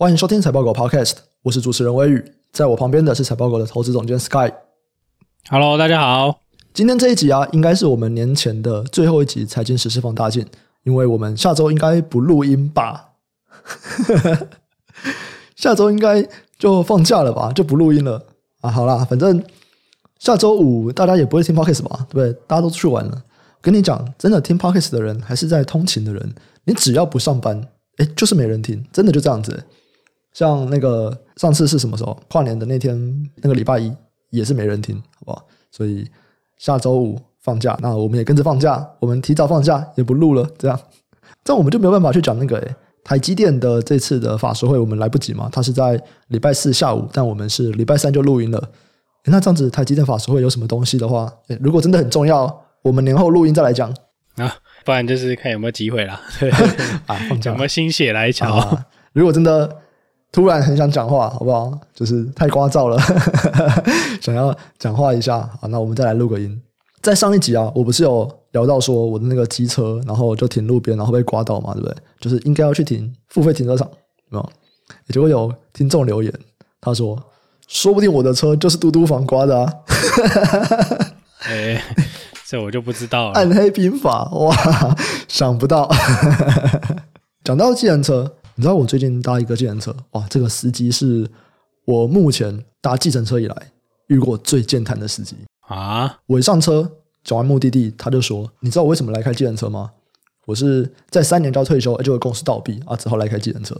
[0.00, 4.48] 欢迎收听财报狗 Podcast，我是主持人威宇，在我旁边的是财报狗的投资总监 Sky。
[5.50, 6.38] Hello，大家好。
[6.72, 10.46] 今天这一集啊，应该是我们年前的最后一集财经时事放大镜，
[10.84, 13.08] 因为我们下周应该不录音吧？
[15.56, 16.24] 下周应该
[16.56, 17.52] 就放假了吧？
[17.52, 18.24] 就不录音了
[18.60, 18.70] 啊？
[18.70, 19.42] 好啦，反正
[20.20, 22.06] 下周五大家也不会听 Podcast 吧？
[22.08, 22.32] 对不对？
[22.46, 23.24] 大家都出去玩了。
[23.60, 26.32] 跟你讲，真的听 Podcast 的人，还是在通勤的人，
[26.66, 27.60] 你只要不上班，
[27.96, 29.64] 诶，就是没人听，真的就这样子。
[30.38, 32.16] 像那个上次是什么时候？
[32.30, 32.96] 跨年的那天，
[33.42, 33.92] 那个礼拜一
[34.30, 35.44] 也是没人听，好不好？
[35.72, 36.08] 所以
[36.58, 40.80] 下周五放假，那我们也跟着放假，我们提早放假也不录了，这样，
[41.42, 45.48] 这样我们就没有办法去讲那个诶台积电的这次的法说会，我们来不及嘛？
[45.50, 48.70] 它是在礼拜四下午，但我们是礼拜三就录音了。
[49.24, 51.28] 那这样子台积电法说会有什么东西的话，
[51.60, 53.92] 如果真的很重要，我们年后录音再来讲
[54.36, 56.20] 啊，不然就是看有没有机会啦。
[57.06, 58.54] 啊，放假有没有心血来潮？
[58.54, 59.78] 啊，如果真的。
[60.30, 61.72] 突然很想讲话，好不好？
[61.94, 62.98] 就是太聒噪了，
[64.20, 65.40] 想要讲话一下。
[65.60, 66.60] 好，那我们再来录个音。
[67.00, 71.96] 在上一集啊，我不是有聊到说我的那个机车，然后就停路边，然后被刮到嘛，对不对？
[72.20, 73.88] 就是应该要去停付费停车场，
[74.30, 74.50] 有没有？
[75.06, 76.32] 也就会有听众留言，
[76.80, 77.18] 他说
[77.66, 79.72] ：“说不定我的车就是嘟嘟房刮的啊。
[81.48, 81.82] ”哎，
[82.46, 83.34] 这我就不知道了。
[83.34, 84.54] 暗黑兵法，哇，
[85.28, 85.88] 想不到。
[87.44, 88.34] 讲到计程车。
[88.58, 91.30] 你知道我最近搭一个计程车，哇，这个司机是
[91.84, 93.72] 我目前搭计程车以来
[94.08, 96.18] 遇过最健谈的司机啊！
[96.26, 96.90] 我一上车
[97.22, 99.92] 讲完目的地，他就说：“你知道我为什么来开计程车吗？
[100.44, 103.76] 我是在三年就要退休，就会公司倒闭啊，只好来开计程车。”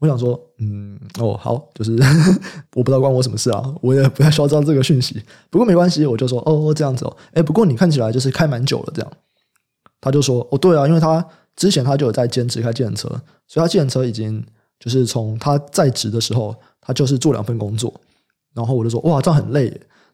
[0.00, 1.92] 我想说，嗯，哦，好，就是
[2.74, 5.22] 我不知道关我什么事啊，我也不太需要知道这个讯息。
[5.48, 9.12] 不过没关系，我就说，哦，这样子哦，哎，不过你看起来就是开蛮久了，这样。
[10.00, 11.24] 他就说：“哦，对啊，因为他。”
[11.58, 13.08] 之前他就有在兼职开计程车，
[13.48, 14.40] 所以他计程车已经
[14.78, 17.92] 就是从他在职的时候，他就是做两份工作。
[18.54, 19.68] 然后我就说：“哇，这样很累。”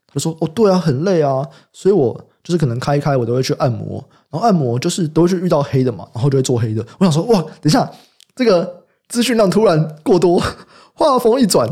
[0.09, 4.02] 他就说：“哦，对啊，很累啊。”所以，我就是可能开一开，我都会去按摩。
[4.30, 6.85] 然后按摩就是都会去遇到黑的嘛，然后就会做黑的。
[6.98, 7.91] 我想说：“哇，等一下，
[8.35, 10.42] 这个资讯量突然过多，
[10.97, 11.68] 话锋一转，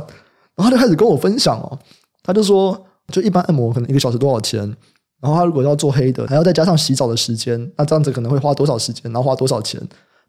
[0.54, 1.78] 然后就开始跟我分享哦。
[2.22, 4.76] 他就说，就一般按摩可能一个小时多少钱？”
[5.22, 9.04] 然后他如果要做黑的，还要再加上洗澡的时间，那这样子可能会花多少时间？
[9.04, 9.80] 然后花多少钱？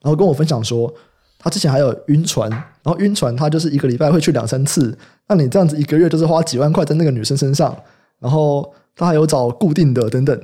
[0.03, 0.93] 然后跟我分享说，
[1.39, 4.95] 他之前还有晕船，然后晕船他就是一个礼拜会去两三次。
[5.27, 7.75] 那你这样子一个月就是花几万块在那个女生身上，
[8.19, 10.39] 然后他还有找固定的等等，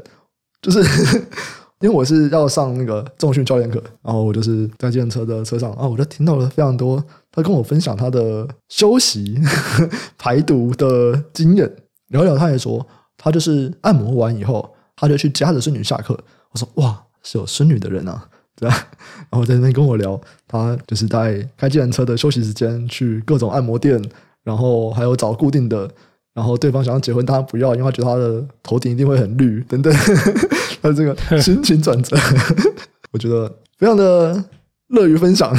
[0.64, 0.82] 就是
[1.82, 9.40] 因为我是要上那个重训教练课，然后我就是在计程车的车上啊，我就听到了非常多他跟我分享他的休息
[10.18, 11.72] 排毒的经验，
[12.08, 12.84] 聊聊他也说。
[13.20, 16.18] 他就是按摩完以后，他就去接他的孙女下课。
[16.52, 18.26] 我说：“哇，是有孙女的人啊，
[18.56, 18.76] 对吧？”
[19.30, 24.02] 然后在那边跟我聊，他就是在开计程车的休息时间去各种按摩店，
[24.44, 25.88] 然后还有找固定的。
[26.34, 29.94] 然后对方想要结婚，他不要，因为他觉得他的头顶一定会很绿等等。
[30.82, 32.16] 他这个心情转折，
[33.12, 34.42] 我觉得非常的
[34.88, 35.54] 乐于分享。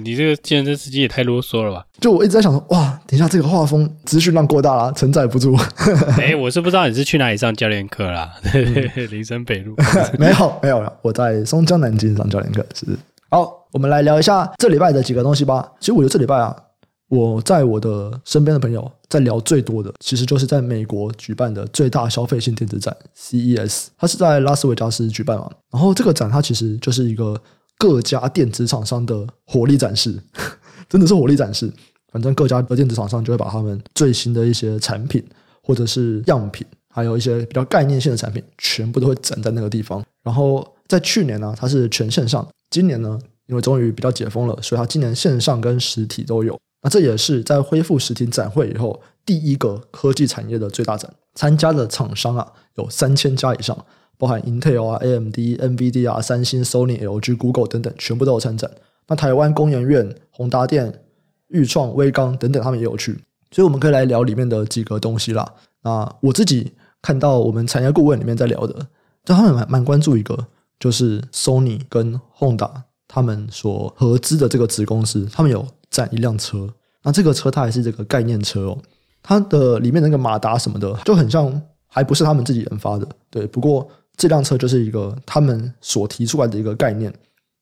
[0.00, 1.84] 你这个计程车司机也太啰嗦了吧！
[2.00, 5.56] 就我一直在想说，哇，等一下这个画风资讯量过大了，承载不住。
[6.18, 8.32] 哎，我是不知道你是去哪里上教练课啦？
[8.54, 9.74] 嗯、 林森北路
[10.18, 12.64] 没有没有了，我在松江南京上教练课。
[12.74, 12.86] 是
[13.30, 15.70] 好，我们来聊一下这礼拜的几个东西吧。
[15.80, 16.54] 其实我觉得这礼拜啊，
[17.08, 25.50] 我在我的身边的朋友在聊最多的，其实就是在美国举办的最大消费性电子展 CES，它是在拉斯维加斯举办嘛。
[25.70, 27.40] 然后这个展它其实就是一个。
[27.78, 30.20] 各家电子厂商的火力展示，
[30.90, 31.72] 真的是火力展示。
[32.10, 35.22] 反正各家的电子厂商就会把他们最新的一些产品，
[35.62, 40.02] 或者是样品，还有一些比较概念性的产品，全部都会展在那个地方。
[40.24, 46.58] 然后在去年呢，它是全线上；今年呢，因为终于比较解封了，所以它今年线上跟实体都有。
[46.82, 53.76] 那这也是在恢复实体展会以后第一个科技产业的最大展，参加的厂商啊有三千家以上。
[54.18, 58.68] 包含 Intel 啊、AMD、NVD 啊、三星、Sony、LG、Google 等等，全部都有参展。
[59.06, 60.92] 那台湾工研院、宏达电、
[61.46, 63.16] 裕创、威刚等等，他们也有去。
[63.52, 65.54] 所以我们可以来聊里面的几个东西啦。
[65.82, 68.74] 那我自己看到我们产业顾问里面在聊的，
[69.24, 70.36] 就他们蛮蛮关注一个，
[70.80, 72.70] 就是 Sony 跟 Honda
[73.06, 76.68] 他们所合资的这个子公司，他们有展一辆车。
[77.04, 78.78] 那这个车它还是这个概念车哦，
[79.22, 83.08] 它的里面那个马达什么的，就很像，还不是他们自己研发的。
[83.30, 83.88] 对，不过。
[84.18, 87.10] 这辆车就是一个他们所提出来的一个概念。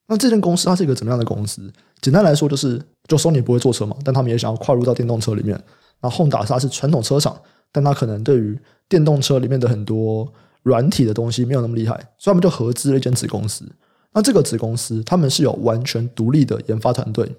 [0.08, 1.70] 那这间公司它是一个怎么样的公司？
[2.00, 5.61] 简单来说，就是就 Sony 不会做车嘛，但他们也想要跨入到电动车里面。
[6.00, 7.38] 那 Honda 它是传统车厂，
[7.70, 8.58] 但它可能对于
[8.88, 10.32] 电动车里面的很多
[10.62, 13.64] 软体的东西没有那么厉害，所以他们就合资了一间子公司。
[14.12, 17.37] 那这个子公司他们是有完全独立的研发团队。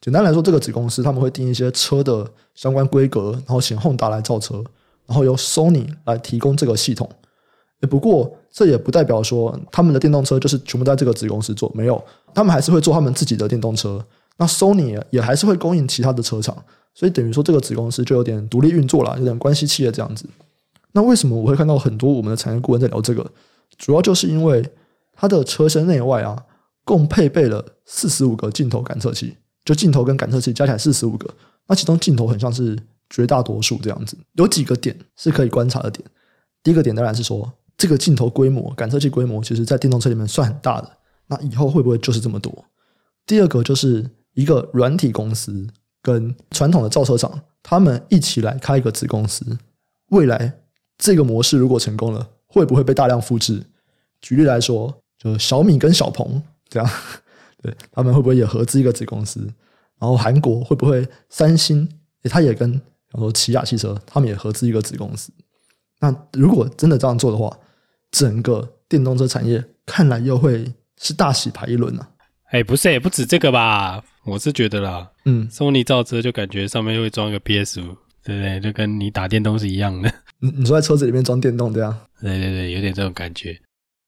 [0.00, 4.64] 简单来说，这个子公司他们会定一些车的相关规格，然后请 Honda 来造车，
[5.06, 7.08] 然后由 Sony 来提供这个系统。
[7.86, 12.02] 不过，这也不代表说他们的电动车就是全部在这个子公司做，没有，
[12.34, 14.04] 他们还是会做他们自己的电动车。
[14.36, 16.56] 那 Sony 也还是会供应其他的车厂，
[16.94, 20.24] 所以等于说这个子公司就有点独立运作了，有点关系企业这样子。
[20.92, 23.30] 那为什么我会看到很多我们的产业顾问在聊这个？
[23.78, 24.68] 主要就是因为
[25.14, 26.44] 它的车身内外啊，
[26.84, 29.36] 共配备了四十五个镜头感测器。
[29.62, 31.28] 就镜头跟感测器加起来四十五个，
[31.68, 32.76] 那其中镜头很像是
[33.10, 34.16] 绝大多数这样子。
[34.34, 36.02] 有几个点是可以观察的点。
[36.62, 40.98] 第一个点当然是说，这个镜头规模、感测器规模，其实在电动车里面算很大的。
[41.28, 42.66] 那以后会不会就是这么多？
[43.24, 45.66] 第二个就是一个软体公司
[46.02, 49.56] 跟传统的造车厂，他们一起来开一个子公司，
[50.10, 50.60] 未来
[50.98, 53.64] 这个模式如果成功了，会不会被大量复制？
[54.20, 56.90] 举例来说，就小米跟小鹏这样。
[57.62, 59.40] 对，他们会不会也合资一个子公司？
[59.98, 61.88] 然后韩国会不会三星？
[62.24, 62.82] 诶，他也跟比
[63.12, 65.32] 如说起亚汽车，他们也合资一个子公司。
[66.00, 67.56] 那如果真的这样做的话，
[68.10, 72.08] 整个电动车产业看来又会是大洗牌一轮呢、啊？
[72.50, 74.02] 哎，不是，也不止这个吧？
[74.24, 78.60] 我是觉得啦，嗯，Sony 造车就感觉上面会装一个 PS 五对不对？
[78.60, 80.12] 就跟你打电动是一样的。
[80.40, 81.96] 你你说在车子里面装电动这样？
[82.20, 83.58] 对对对，有点这种感觉。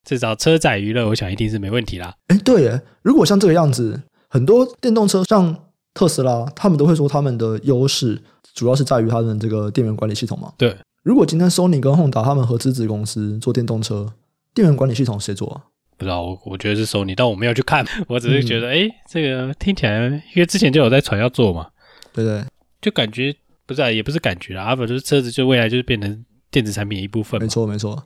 [0.04, 2.14] 至少车载娱乐，我想一定是没问题啦。
[2.26, 5.56] 哎，对耶，如果像这个样子，很多电动车像
[5.94, 8.20] 特斯拉，他们都会说他们的优势
[8.54, 10.52] 主要是在于他们这个电源管理系统嘛。
[10.58, 14.12] 对，如果今天 Sony 跟 Honda 他们合资子公司做电动车，
[14.54, 15.62] 电源管理系统谁做啊？
[15.98, 21.68] 不知道，我我觉得是 Sony，但我没有去看，我只是觉得，哎、嗯，这个听起来，因为之前就有在传要做嘛，
[22.12, 22.44] 对对，
[22.80, 23.34] 就感觉
[23.66, 27.40] 不是、啊，也不是感觉啊，反正就是车子就未来就是变成电子产品的一部分。
[27.40, 28.00] 没错，没错。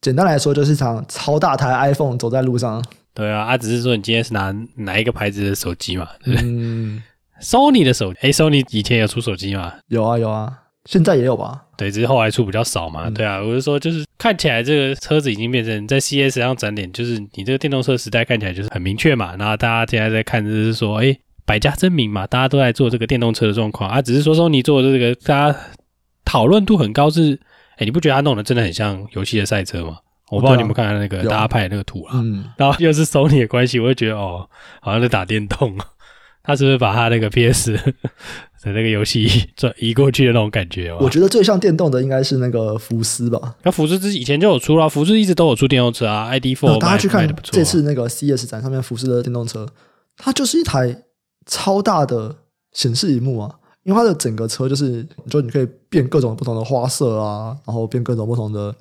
[0.00, 2.84] 简单来说，就是一场 超大台 iPhone 走在路上。
[3.14, 6.08] 对啊，啊，只是说你今天是拿哪一个牌子的手机嘛？
[6.24, 6.48] 对不对？
[6.48, 7.02] 嗯
[7.40, 9.74] ，Sony 的手机，哎，Sony 以前有出手机吗？
[9.88, 10.52] 有啊，有啊，
[10.90, 11.62] 现在也有吧？
[11.76, 13.04] 对，只是后来出比较少嘛。
[13.06, 19.36] 嗯、对啊，我是说，就是看起来这个车子已经变成在 CES 上展点，就是你这个电动车时代看起来就是很明确嘛。
[19.36, 24.02] 然后大家现在在看，就是说，哎，百家争鸣嘛，大家都在做这个电动车的状况啊。
[24.02, 25.58] 只是说说你做的这个，大家
[26.24, 27.38] 讨论度很高是。
[27.76, 29.98] 哎，你不觉得他弄得真的很像游戏的赛车吗？
[30.28, 34.50] 我不知道你们看到那个大家拍的那个图啊，嗯，然后又是 Sony 的关系，我就觉得哦，
[34.82, 35.78] 好像在打电动。
[36.50, 37.72] 他是不是把他那个 PS
[38.62, 40.92] 的那个游戏转移过去的那种感觉？
[41.00, 43.54] 我觉得最像电动的应该是那个福斯吧。
[43.62, 46.78] 那福斯之以前就有出了，福斯一直都有出电动车啊，ID.4。
[46.78, 49.66] 大家去看这次那个 CES 展上面福斯的电动车，
[50.16, 51.04] 它就是一台
[51.46, 52.34] 超大的
[52.72, 53.54] 显示荧幕啊。
[53.84, 58.74] 因为它的整个车就是，就你可以变各种不同的花色啊，然后变各种不同的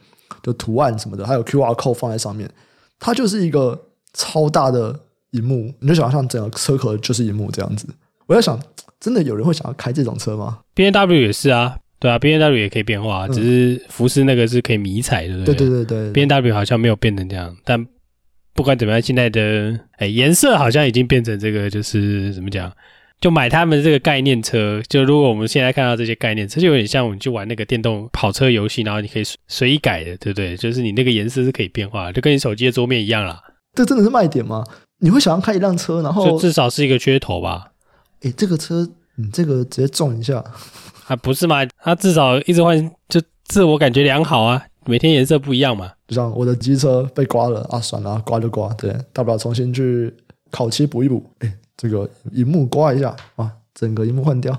[0.44, 2.52] 就图案什么的，还有 QR code 放在上面，
[3.00, 3.82] 它就是一个
[4.14, 5.00] 超大的
[5.32, 7.88] 荧幕，你就想象整个车壳就是荧幕这样子。
[8.28, 8.60] 我在想，
[9.00, 17.86] 真的有人会想要开这种车吗？B N W 也是啊，对啊，B N W 也可以变化，只是福斯那个是可以迷彩的，对对对对对 B N W 好像没有变成这样，但
[18.54, 22.72] 不管怎么样，现在的哎颜色好像已经变成这个，就是怎么讲？
[23.22, 30.56] 就买他们这个概念车，就如果我们现在看到这些概念车，就有点像我们去玩那个电动跑车游戏，然后你可以随意改的，对不对？
[30.56, 33.42] 就是你那个颜色是可以变化，就跟你手机的桌面一样啦。
[33.76, 34.64] 这真的是卖点吗？
[35.00, 37.72] 你会想要开一辆车，然后就至少是一个噱头吧？
[38.22, 40.44] 诶，这个车你这个直接撞一下，
[41.08, 41.66] 啊不是嘛？
[41.82, 45.94] 它至少一直换，就自我感觉良好啊，每天颜色不一样嘛。
[46.08, 50.14] 就像我的机车被刮了啊，算了，刮就刮，对，大不了重新去
[50.52, 54.58] 烤漆补一补，诶这个荧幕刮一下啊，整个荧幕换掉，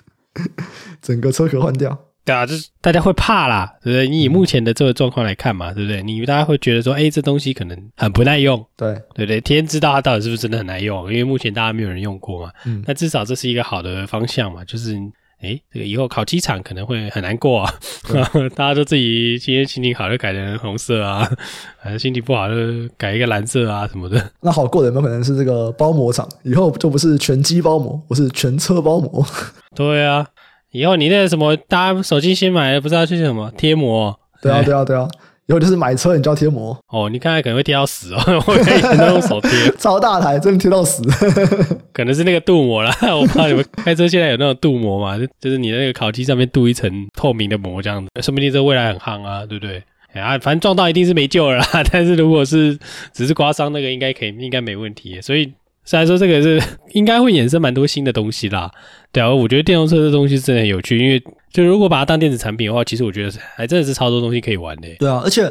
[1.00, 1.98] 整个车壳换掉。
[2.28, 4.08] 对啊，就是大家会怕啦，对不对？
[4.08, 6.02] 你以目前的这个状况来看嘛，对不对？
[6.02, 9.40] 你大家会觉得说，哎，这东西可能很不耐用，对对不对？
[9.40, 12.52] 天知道它到底是不是真的很耐用，因为目前大家没有人用过嘛。
[12.66, 14.96] 嗯，那至少这是一个好的方向嘛，就是。
[15.40, 17.72] 哎，这个以后烤机场可能会很难过啊！
[18.56, 21.20] 大家都自己今天心情好就改成红色啊，
[21.80, 22.56] 反正心情不好就
[22.96, 24.32] 改一个蓝色啊什么的。
[24.40, 26.28] 那好过的有没有可能是这个包膜厂？
[26.42, 29.24] 以后就不是全机包膜，我是全车包膜。
[29.76, 30.26] 对啊，
[30.72, 34.18] 以后你那个什么，大家手机新买的不知道去什么贴膜？
[34.42, 35.08] 对啊，对啊，对啊。
[35.46, 37.08] 以后就是买车，你就要贴膜哦。
[37.08, 41.02] 你看来可能会贴到死哦，我可以全都用手贴， 超大台，真的贴到死。
[41.90, 45.16] 可能是那个镀膜啦， 我不知道你们开车现在有那种镀膜嘛？
[45.16, 49.82] 就就是你的那个烤漆上面镀一层透明的膜，这样子，说不定这未来很夯啊，对不对？
[50.20, 51.66] 啊，反正撞到一定是没救了啦。
[51.90, 52.78] 但是如果是
[53.14, 55.18] 只是刮伤那个，应该可以，应该没问题。
[55.22, 55.50] 所以。
[55.88, 58.70] 虽然说这个是 应该会衍生蛮多新的东西啦，
[59.10, 61.18] 对啊，我觉得电动车这东西真的很有趣，因为
[61.50, 64.88] 就如果把它当电子产品的话，其实我觉得还真的是超多东西可以玩的。
[64.98, 65.50] 对啊，而且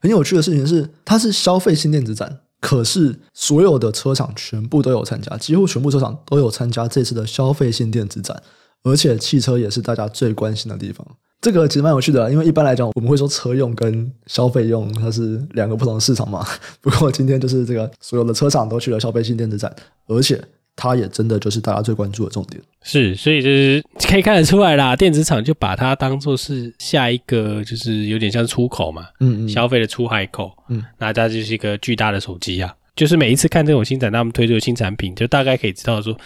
[0.00, 8.42] 很有趣的事情是，它是消费性电子展，可是所有的车厂全部都有参加，几乎全部车厂都有参加这次的消费性电子展，
[8.86, 11.04] 而且汽车也是大家最关心的地方。
[11.40, 16.46] 这个其实蛮有趣的，因为一般来讲，我们会说车用跟消费用它是两个不同的市场嘛。
[16.80, 19.72] 不过今天就是这个所有的车厂都去了消费性电子展，
[20.06, 20.40] 而且
[20.76, 22.62] 它也真的就是大家最关注的重点。
[22.82, 32.74] 是，所以就是可以看得出来啦，电子厂就把它当做是下一个，就是有点像出口嘛，嗯嗯，消费的出海口，嗯，那它就是一个巨大的手机啊。
[32.96, 36.16] 就是每一次看这种新展，他们推出的新产品，就大概可以知道说。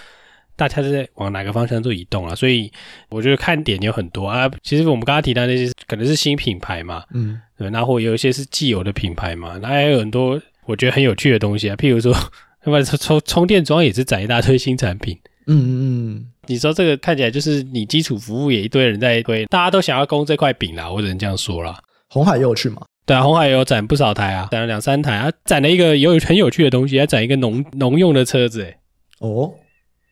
[0.61, 2.35] 大家是在往哪个方向做移动啊？
[2.35, 2.71] 所以
[3.09, 4.47] 我觉得看点有很多啊。
[4.63, 11.77] 其实我们刚刚提到那些可能是新品牌嘛，嗯，对，那或有一些是既有的品牌嘛，那还有很多我觉得很有趣的东西啊。
[11.77, 12.15] 譬如说，
[12.65, 16.27] 那么充充电桩也是攒一大堆新产品，嗯嗯嗯。
[16.47, 21.81] 你说这个看起来就是你基础服务也一堆人在推，大家都想要攻这块饼啦，我只能这样说啦。
[22.09, 22.83] 红海也有去嘛？
[23.07, 28.77] 对啊，红海也有展不少台啊，展了两三台啊，展了一个有很有趣的东西，还展一个农农用的车子，诶
[29.21, 29.53] 哦。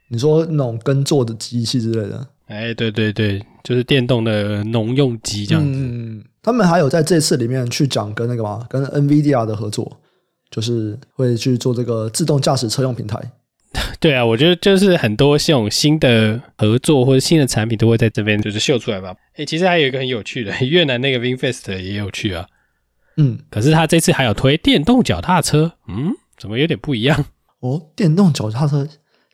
[0.08, 5.78] 你说那种耕作的机器之类的，哎，对对对，就是电动的农用机这样子。
[5.78, 10.00] 嗯，他们还有在这次里面去讲跟那个嘛，跟 NVIDIA 的合作，
[10.50, 13.20] 就是会去做这个自动驾驶车用平台。
[14.00, 19.14] 对啊，我觉得就是很多这种新的合作或者新的产品都会在这边就是秀出来吧。
[19.34, 22.46] 哎，其实还有一个很有趣的， 越南那个 VinFast 也有趣啊。
[23.18, 27.26] 嗯，可是他这次还有推电动脚踏车，嗯，怎么有点不一样？
[27.60, 28.88] 哦，电动脚踏车。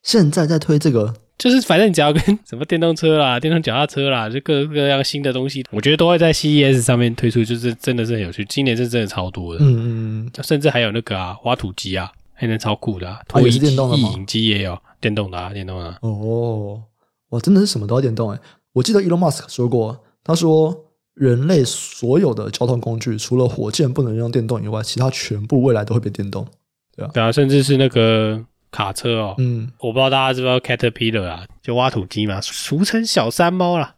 [0.05, 8.45] 现在在推这个，就是反正你只要跟什么电动车啦、 电动脚踏车啦，就各各样新的东西，我觉得都会在 CES 上面推出，就是真的是很有趣。
[8.45, 15.97] 今年是真的超多的，嗯嗯嗯，甚至还有那个啊，挖土机啊，还能超酷的啊，拖曳机、曳引机也有电动的啊，电动的。
[16.03, 16.83] 哦，
[17.31, 18.39] 哇，真的是什么都要电动诶。
[18.75, 20.77] 我记得 Elon Musk 说过，他说
[21.15, 26.47] 人类所有的交通工具，除了火箭不能用电动以外，其他全部未来都会被电动，
[26.95, 28.45] 对啊，对啊，甚至是那个。
[28.75, 33.95] 卡车哦，嗯，我不知道大家知不知道 Caterpillar 啊，就挖土机嘛，俗称小山猫啦。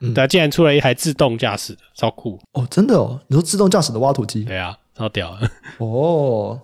[0.00, 2.66] 嗯，对，竟然出了一台自动驾驶的，超酷哦！
[2.68, 4.42] 真的哦，你说自动驾驶的挖土机？
[4.42, 6.60] 对啊，超屌的 哦！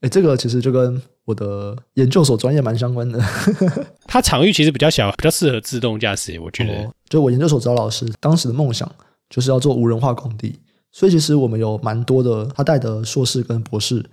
[0.00, 3.18] 哎，这个其实就跟我的研究所专业蛮相关的。
[4.06, 6.38] 它场域其实比较小，比较适合自动驾驶。
[6.40, 8.90] 我觉得，哦，就我研究所找老师当时的梦想
[9.30, 10.58] 就是要做无人化工地，
[10.92, 14.04] 所以其实我们有蛮多的他带的硕士跟博士。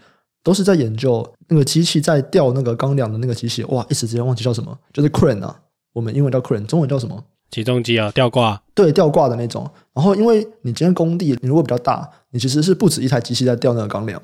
[0.44, 3.86] 都是在研究那个机器在吊那个钢梁的那个机器，哇！
[3.90, 5.58] 一时之间忘记叫什么，就是 crane 啊，
[5.94, 7.24] 我们英文叫 crane，中文叫什么？
[7.50, 8.62] 起重机啊，吊挂。
[8.74, 9.70] 对，吊挂的那种。
[9.94, 14.22] 然后，因为你今天工地，你如果比较大，你其实是不止一台机器在吊那个钢梁。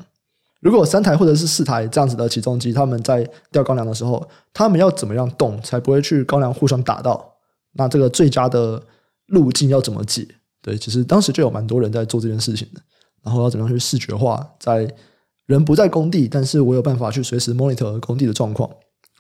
[0.60, 7.34] 如果有三台或者是四台这样子的起重机，他们在吊钢梁的时候，他们要怎么样动才不会去钢梁互相打到？
[7.74, 8.84] 那这个最佳的
[9.28, 10.28] 路径要怎么解？
[10.62, 12.82] 对，其实当时就有蛮多人在做这件事情的。
[13.24, 14.92] 然后要怎么样去视觉化在。
[15.50, 18.70] 人不在工地，但是我有办法去随时 monitor 工地的状况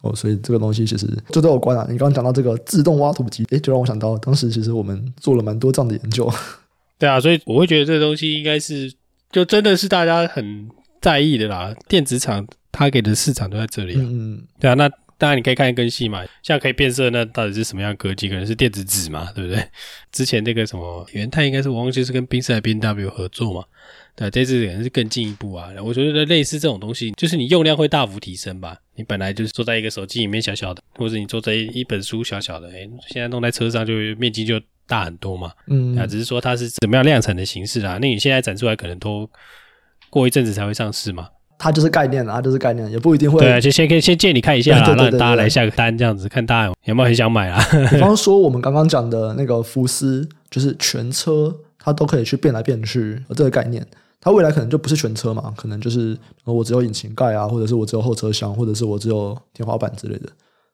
[0.04, 1.84] 哦，所以这个东西其实就都有关啊。
[1.90, 6.32] 你刚刚讲到这个自动挖土机，诶，就让我想到当时其实我们做了蛮多这样的研究。
[7.00, 8.94] 对啊，所以我会觉得这个东西应该是
[9.32, 10.70] 就真的是大家很
[11.02, 11.76] 在意的啦。
[11.88, 14.02] 电子厂它给的市场都在这里啊。
[14.04, 18.30] 嗯，对啊，那当然你可以看更细嘛，像可以变色，那到底是什么样的科技？
[18.30, 19.66] 可能是电子纸嘛，对不对？
[20.12, 23.66] 之前那个什么元太应该是我忘记是跟宾士还 B N W 合作嘛。
[24.20, 25.70] 对，这次可能是更进一步啊！
[25.82, 28.76] 我觉得类似这种东西，就是你用量会大幅提升吧。
[28.96, 35.54] 你本来就是坐在一个手机里面小小的，或者你坐在一本书小小的，诶，现在弄在车上就面积就大很多嘛。
[35.68, 37.98] 嗯，啊，只是说它是怎么样量产的形式啊？
[38.02, 39.30] 那你现在展出来，可能都
[40.10, 41.30] 过一阵子才会上市嘛。
[41.58, 43.40] 它就是概念啊，它就是概念，也不一定会。
[43.40, 47.64] 对啊，就先可以先借你看一下 啦，让大家来下个单，这样子看大家有没有很想买啊。
[47.90, 53.86] 比方说我们刚刚讲的那个福斯，就是全车它都可以去变来变去，这个概念。
[54.22, 60.28] 它未来可能就不是全车嘛，可能就是我只有引擎盖啊，或者是我只有后车厢，或者是我只有天花板之类的，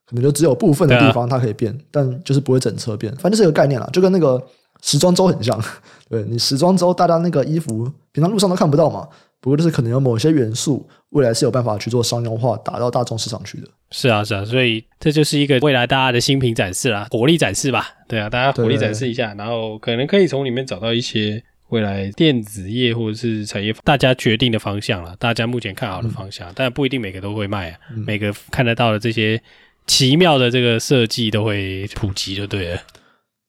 [0.07, 3.13] 可能就只有部分的地方它可以变，啊、但就是不会整车变。
[3.17, 4.43] 反正就是一个概念啦，就跟那个
[4.81, 5.61] 时装周很像。
[6.09, 9.07] 对，你时装周，大家那个衣服平常路上都看不到嘛，
[9.39, 13.67] 不过就是可能有某些元素，未来是有办法去做商用化，打到大众市场去的。
[13.91, 17.89] 是啊，是啊，所以这就是一个未来大家的新品展示啦，火力展示吧。
[18.07, 21.43] 对啊，大家火力展示一下，然后可能可以从里面找到一些。
[21.75, 27.77] 未来电子业或者是产业，大家决定的方向了，大家目前看好的方向，嗯、但不一定每个都会卖啊。
[27.91, 29.41] 嗯、每个看得到的这些
[29.85, 32.81] 奇妙的这个设计都会普及，就对了。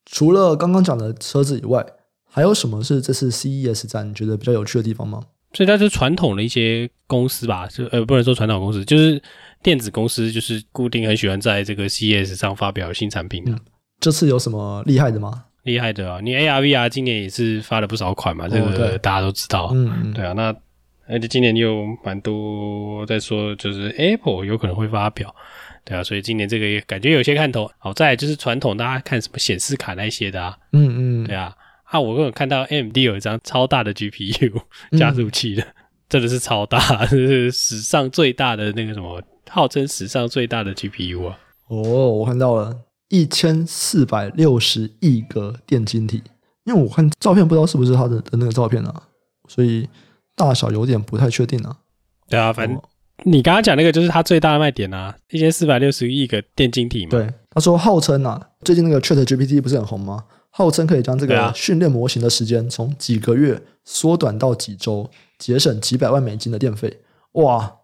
[0.05, 1.87] 除了刚刚讲的车子以外，
[2.29, 5.23] 还有什么是这次 CES 展你觉得比较有趣的地方吗？
[5.53, 9.23] 所以它是传统的一些公司吧，就呃不能说传统公司，就是
[9.63, 13.53] 电子公司，就是固定很喜欢在这个 CES 上发表新产品的。
[13.53, 13.61] 嗯、
[14.01, 15.46] 这次有什么厉害的吗？
[15.67, 16.21] 厉害的啊！
[16.23, 19.71] 你 AR VR 今年也是发了不少款嘛，这个大家都知道。
[19.75, 20.55] 嗯，对啊，那
[21.09, 25.35] 而且今年又蛮多在说，就是 Apple 有可能会发表，
[25.85, 27.71] 对啊，所以今年这个也感觉有些看头。
[27.79, 31.53] 好，再来就是传统大家看什么显示卡那些的啊，嗯嗯，对啊，
[31.85, 34.61] 啊，我有看到 AMD 有一张超大的 GPU
[34.97, 35.75] 加速器的，嗯、
[36.09, 39.21] 真的是超大， 这是史上最大的那个什么，
[39.51, 41.39] 号称史上最大的 GPU 啊。
[41.69, 42.73] 哦，我看到了
[43.09, 46.23] 一千四百六十亿个电晶体，
[46.65, 49.03] 因为我看照片不知道是不是他的的那个照片啊，
[49.49, 49.89] 所以
[50.35, 51.77] 大小有点不太确定啊。
[52.29, 52.81] 对啊，反正
[53.25, 57.11] 你刚刚讲那个就是它最大的卖点啊，一千四百六十亿个电晶体嘛。
[57.11, 60.25] 对，他说号称啊，最近那个 ChatGPT 不是很红吗？
[60.51, 65.09] 号称可以将这个训练模型的时间从几个月缩短到几周，
[65.39, 67.01] 节省几百万美金的电费。
[67.33, 67.77] 哇，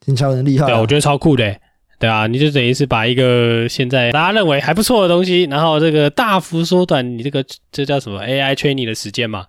[0.00, 0.68] 听起来很厉害啊。
[0.68, 1.60] 对啊，我觉得超酷的欸。
[1.98, 9.44] 对啊，你就等于是把一个现在大家认为还不错的东西，然后这个大幅缩短你这个这叫什么 AI training 的时间嘛？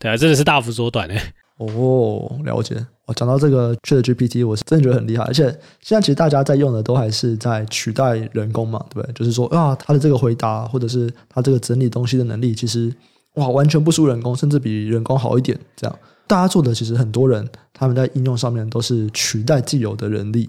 [0.00, 1.20] 对啊，真的是大幅缩短诶。
[1.58, 2.74] 哦，了解。
[3.06, 5.22] 我讲到这个 ChatGPT，我是真的觉得很厉害。
[5.24, 5.44] 而且
[5.80, 9.12] 现在其实大家在用的都还是在取代人工嘛，对不对？
[9.12, 12.92] 就是说啊，他的这个回答或者是他这个整理东西的能力，其实
[13.34, 15.56] 哇，完全不输人工，甚至比人工好一点。
[15.76, 20.48] 这样，大家做的其实很多人他们在应用上面都是取代既有的人力。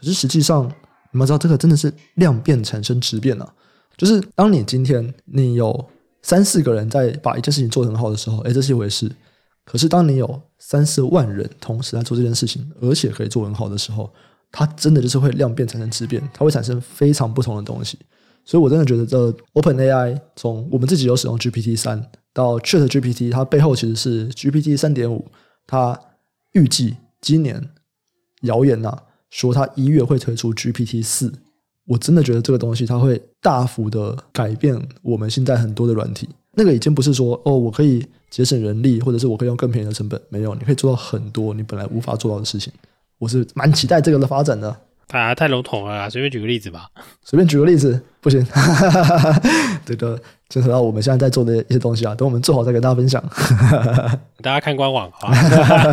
[0.00, 0.66] 可是实际上，
[1.12, 3.54] 你们知道这个真的是量变产生质变啊！
[3.98, 5.90] 就是当你今天你有
[6.22, 9.12] 三四个人在把一件事情做很好的时候，哎，这是一回事。
[9.66, 14.10] 可是当你有三四万人同时在做这件事情，而且可以做很好的时候，
[14.50, 17.98] 它真的就是会量变产生质变，它会产生非常不同的东西。
[18.44, 25.30] 所以我真的觉得，这 OpenAI 从我们自己有使用 GPT 三到 ChatGPT，它背后其实是 GPT 三点五，
[25.66, 25.98] 它
[26.52, 27.68] 预计今年
[28.42, 29.02] 谣言呐、啊。
[29.30, 31.32] 说它一月会推出 GPT 四，
[31.86, 36.28] 我真的觉得这个东西它会大幅的改变我们现在很多的软体。
[36.52, 42.72] 那个已经不是说哦，我可以节省人力，或者是我可以用更便宜的成本，没有，你可以做到很多你本来无法做到的事情。
[43.18, 44.76] 我是蛮期待这个的发展的。
[45.18, 46.88] 啊，太笼统了啦，随便举个例子吧。
[47.24, 48.46] 随便举个例子，不行。
[49.84, 53.22] 这个牵扯到我们现在在做的一些东西啊，等我们做好再跟大家分享。
[54.42, 55.32] 大家看官网啊，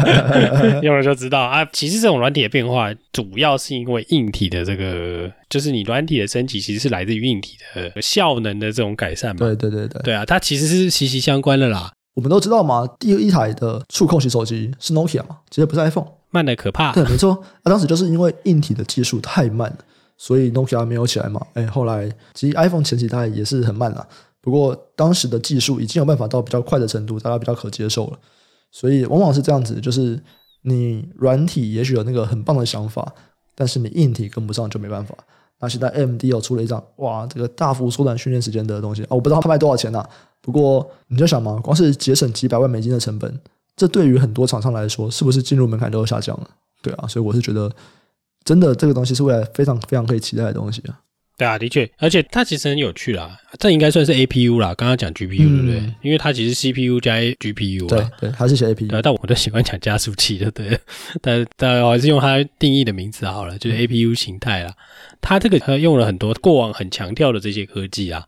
[0.83, 1.65] 用了就知道啊。
[1.73, 9.39] 其实这种软体的变化，主要是因为硬体的这个，就是你软体的升级，其实是来自于硬体的效能的这种改善嘛。
[9.39, 11.91] 对对对对，对啊，它其实是息息相关的啦。
[12.15, 16.16] 我们都知道嘛，第一台的触控型手机是 Nokia 嘛，其实不是 iPhone。
[16.29, 17.33] 慢的可怕，对，没错。
[17.63, 19.77] 啊，当时就是因为硬体的技术太慢了，
[20.17, 21.45] 所以 Nokia 没有起来嘛。
[21.53, 24.05] 哎，后来其实 iPhone 前几代也是很慢啦，
[24.41, 28.19] 不过当时的技术已经有办法到比较快的程度，大家比较可接受了。
[28.71, 30.21] 所以往往是这样子，就是
[30.63, 33.13] 你软体也许有那个很棒的想法，
[33.55, 35.15] 但是你硬体跟不上就没办法。
[35.59, 40.07] 那现在 AMD 又出了一张，哇，这个大幅缩短训练时间的东西啊，我不知道它卖多少钱呐、
[40.41, 43.39] 不过你就想嘛，光是节省几百万美金的成本。
[43.77, 46.49] 这对于很多厂商来说，是不是进入门槛都有下降了？
[46.81, 47.71] 对啊，所以我是觉得，
[48.43, 50.99] 真的这个东西是未来非常非常可以期待的东西啊。
[51.37, 53.37] 对啊，的确，而且它其实很有趣啦。
[53.59, 55.93] 这应该算是 APU 啦，刚刚讲 GPU、嗯、对不对？
[56.01, 58.99] 因为它其实 CPU 加 GPU 对对，它是写 APU。
[59.03, 60.79] 但我都喜欢讲加速器的，对。
[61.21, 64.73] 但但我还是用它定义的名字好了，就是 APU 形态啦。
[65.21, 68.25] 它这个它用了很多过往很强调的这些科技啊，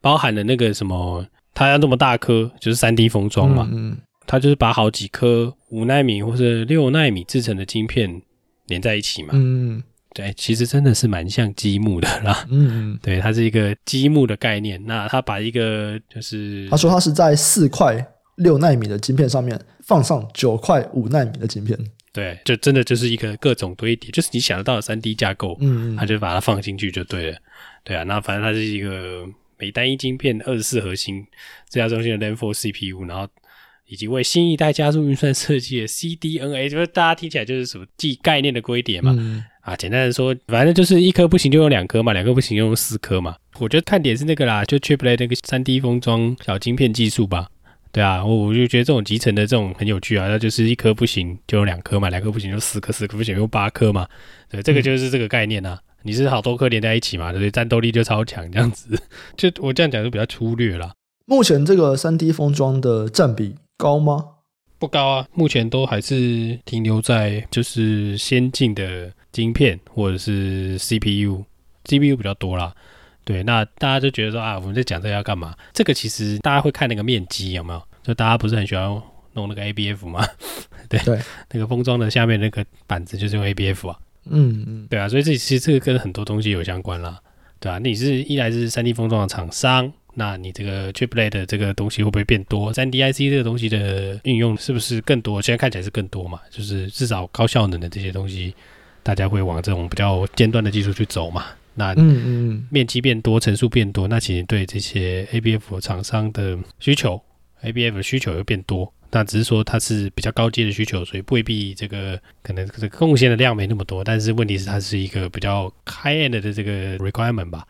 [0.00, 3.68] 包含了那个什么，它要那么大颗，就是三 D 封装嘛。
[3.70, 3.90] 嗯。
[3.90, 8.20] 嗯它就是把好几颗五纳米或是六纳米制成的晶片
[8.66, 9.30] 连在一起嘛。
[9.32, 12.46] 嗯，对，其实真的是蛮像积木的啦。
[12.50, 14.82] 嗯嗯，对，它是一个积木的概念。
[14.86, 18.04] 那它把一个就是，他说他是在四块
[18.36, 21.78] 六纳米的晶片上面放上九块五纳米的晶片。
[22.12, 25.56] 对，就真的就是一个各种堆叠，就是你想得到的三 D 架构。
[25.60, 27.38] 嗯嗯，他就把它放进去就对了。
[27.84, 29.26] 对啊，那反正它是一个
[29.58, 31.24] 每单一晶片二十四核心
[31.68, 33.28] 这家中心的 Zen 4 CPU，然后。
[33.86, 39.14] 以及为新一代加速运算设计的 CDNA，就是大家听起来就是什么记概念的规点嘛。
[39.16, 43.36] 嗯、啊，简单的说，反正就是一颗不行就用两颗嘛，两颗不行就用四颗嘛。
[43.58, 47.48] 我觉得看点是那个啦，就 Chiplet 那个三 D 封装小晶片技术吧。
[47.92, 50.28] 对啊，我我就觉得这种集成的这种很有趣啊。
[50.28, 54.06] 那就是一颗不行就用两颗嘛，两颗不行就四颗，四颗不行用八颗嘛。
[54.50, 55.80] 对，这个就是这个概念啊。
[55.80, 57.50] 嗯、你是好多颗连在一起嘛，对不对？
[57.50, 59.00] 战斗力就超强这样子。
[59.38, 60.92] 就我这样讲就比较粗略啦。
[61.24, 63.54] 目前这个三 D 封装的占比。
[63.76, 64.24] 高吗？
[64.78, 72.74] 不高啊，目前都还是停留在就是先进的晶片或者是 CPU，CPU 比较多啦。
[73.24, 75.54] 对，那大家就觉得说啊，我们在讲这个要干嘛？
[75.72, 77.82] 这个其实大家会看那个面积有没有？
[78.02, 78.84] 就大家不是很喜欢
[79.32, 80.26] 弄那个 ABF 吗？
[80.88, 81.18] 对对，
[81.50, 83.98] 那个封装的下面那个板子就是用 ABF 啊。
[84.26, 87.18] 嗯嗯，对啊，所以这其实这个跟很多东西有相关啦。
[87.58, 89.92] 对啊，你是一来是三 D 封装的厂商。
[90.18, 92.72] 那你这个 chiplet 的这个东西会不会变多？
[92.72, 95.42] 三 D IC 这个东西的运用是不是更多？
[95.42, 98.54] 现在看起来是更多嘛，就是至少高效能的这些东西，
[99.02, 101.44] 大家会往这种比较尖端的技术去走嘛。
[101.74, 107.20] 那嗯嗯，面积变多，层数变多，那其实对这些 ABF 厂商的需求
[107.62, 108.90] ，ABF 的需求又变多。
[109.10, 114.02] 那只是说它是比较高阶的需求，所以未必这个可能这个贡献的量没那么多。
[114.02, 117.66] 但是问题是它是一个比较 high end 的这个 requirement 吧？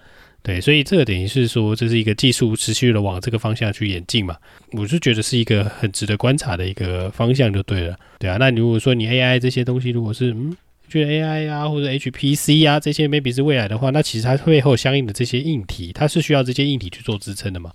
[0.46, 4.36] 对，所以这个等于是说这是一个技术持续的往这个方向去演进嘛。
[4.70, 7.96] 我是觉得是一个很值得观察的一个方向就对了。
[8.20, 10.56] 对啊，那你如果说你 AI 这些东西如果是嗯。
[10.88, 17.72] 觉得 AI 啊，或者 HPC 啊，这些 maybe 是未来的话，那其实它背后相应的这些硬体，它是需要这些硬体去做支撑的嘛。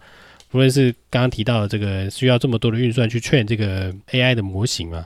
[0.54, 5.06] 无论是刚刚提到的这个需要这么多的运算去劝这个 AI 的模型嘛，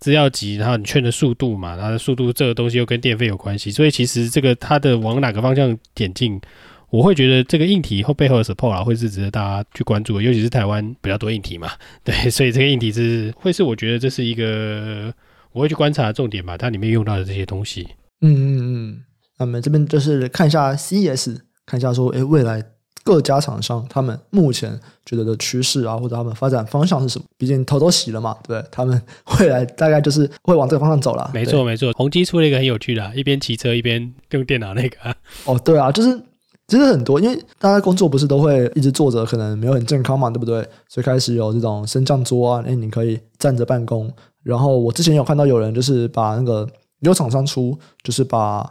[0.00, 6.40] 资料集，然后你劝的速度嘛，它的速度这个东西又跟电费有关系，所以其实这个它的往哪个方向点进，
[6.94, 11.68] 我会觉得这个硬体后背后的 support 啊，会是值得大家去关注的，尤其是台湾比较多硬体嘛，
[12.04, 15.12] 对，所以这个硬体是会是我觉得这是一个。
[15.52, 17.86] 我会去观察重点吧，它里面用到的这些东西。
[18.22, 19.04] 嗯嗯嗯，
[19.38, 22.60] 那么这边就是看一下 CES，看一下说，哎，未来
[23.04, 24.76] 各家厂商他们目前
[25.06, 27.24] 觉得的趋势啊，或者他们发展方向是什么？
[27.38, 29.00] 毕竟头都洗了嘛，对，他们
[29.38, 31.30] 未来大概就是会往这个方向走了。
[31.32, 34.98] 没错没错，宏基出了一个很有趣的，一边骑车一边用电脑那个。
[35.44, 36.20] 哦，对啊，就是
[36.66, 40.66] 其实很多，因为大家工作不是都会一直坐着，可能没有很健康嘛，对不对？
[40.88, 44.10] 所以开始有这种升降桌啊，哎，你可以站着办公。
[44.42, 46.68] 然后我之前有看到有人就是把那个
[47.00, 48.66] 有厂商出，就是把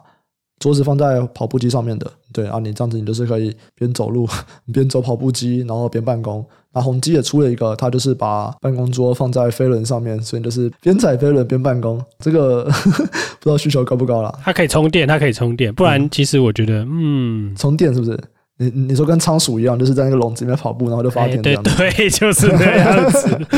[0.60, 4.28] 桌子放在跑步机上面的，对啊，你这样子你就是可以边走路
[4.74, 6.44] 边走跑步机，然后边办公。
[6.74, 12.04] 那宏基也出了一个，它就是把办公桌放在飞轮上面，所以就是边踩飞轮边办公。
[12.20, 12.64] 这个
[13.40, 14.34] 不知道需求高不高啦？
[14.44, 18.20] 它可以充电，它可以充电，不然其实我觉得，嗯，嗯，充电是不是？
[18.58, 21.60] 你你说跟仓鼠一样，就是在那个笼子里面跑步，然后就发电对，
[22.10, 23.28] 就是那样子。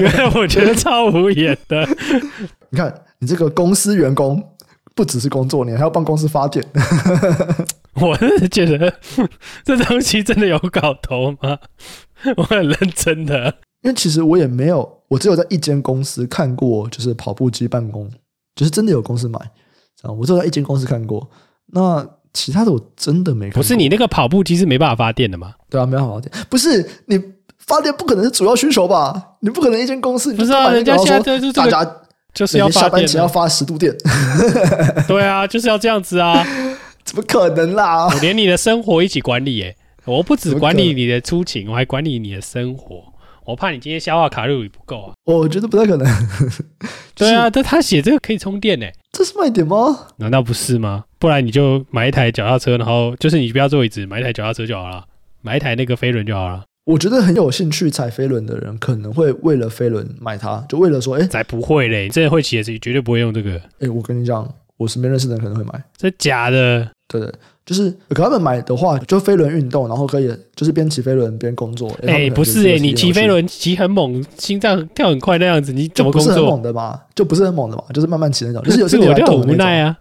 [0.00, 1.86] 因为我觉得超无言的。
[2.70, 4.42] 你看，你这个公司员工
[4.94, 6.64] 不只是工作，你还要帮公司发电。
[8.00, 8.92] 我是觉得
[9.64, 11.58] 这东西真的有搞头吗？
[12.36, 18.10] 我很认真的，因为其实我也没有，我只有在一间公司看过，就是跑步机办公，
[18.54, 19.38] 就是真的有公司买。
[20.18, 21.28] 我只有在一间公司看过。
[21.74, 23.62] 那其他的我真的没看过。
[23.62, 25.54] 不是你那个跑步机是没办法发电的吗？
[25.70, 26.32] 对啊，没办法发电。
[26.48, 27.22] 不是你
[27.58, 29.34] 发电不可能是主要需求吧？
[29.40, 30.70] 你不可能一间公司不是啊？
[30.70, 31.88] 人家现在就是大家
[32.34, 33.96] 就是要下班前要发十度电。
[35.06, 36.44] 对啊，就是要这样子啊！
[37.04, 38.06] 怎么可能啦？
[38.06, 43.04] 我连你的生活一起管理诶，我不只管理你的出勤，我还管理你的生活。
[43.44, 45.12] 我怕你今天消化卡路里不够啊！
[45.24, 46.06] 我觉得不太可能。
[47.16, 50.06] 对啊，但他写这个可以充电诶，这是卖点吗？
[50.18, 51.04] 难道不是吗？
[51.18, 55.04] 不然你就买一台脚踏车，然后就是你不要坐椅子，买一台脚踏车就好了，
[55.40, 56.62] 买一台那个飞轮就好了。
[56.84, 62.04] 我觉得很有兴趣踩飞轮的人，可能会为了飞轮买它，就为了说，哎，才不会嘞！
[62.04, 63.60] 你真的会骑的，自己绝对不会用这个。
[63.80, 64.48] 哎，我跟你讲，
[64.82, 66.88] 我身边认识的人可能会买，这假的。
[67.08, 67.30] 对对，
[67.66, 71.90] 就是可他们买的话，就飞轮运动，然后可以就是边骑飞轮边工作。
[72.06, 76.30] 哎，不是哎，你骑飞轮骑很猛，心脏跳很快那样子，你怎么工作？
[76.30, 79.94] 不是很猛的嘛，就不是很猛的嘛，就是慢慢骑那种，就是有些我就很无奈啊。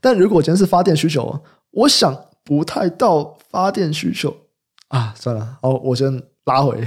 [0.00, 4.36] 但如果今天是发电需求，我想不太到发电需求
[4.88, 6.78] 啊，算了，好，我先拉回，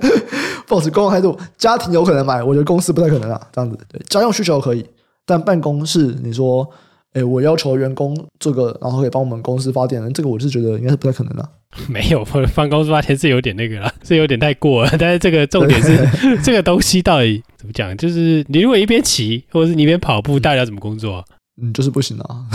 [0.66, 1.38] 保持公共态度。
[1.58, 3.78] 家庭有可能买，我觉得公司不太可能啊，这样子。
[3.90, 4.86] 对，家用需求可以，
[5.26, 6.66] 但办公室你说。
[7.14, 11.48] 哎，我要求员工这个，然后可以帮我们公司发电，这个我是觉得应该是不太可能的。
[11.88, 14.90] 没有，帮公司发电是有点那个了， 是有点太过了。
[14.98, 17.94] 但是这个重点是，这个东西到底怎么讲？
[17.96, 21.24] 就是你如果一边骑，或者是你一边跑步，大家怎么工作？
[21.60, 22.46] 嗯，就是不行啊。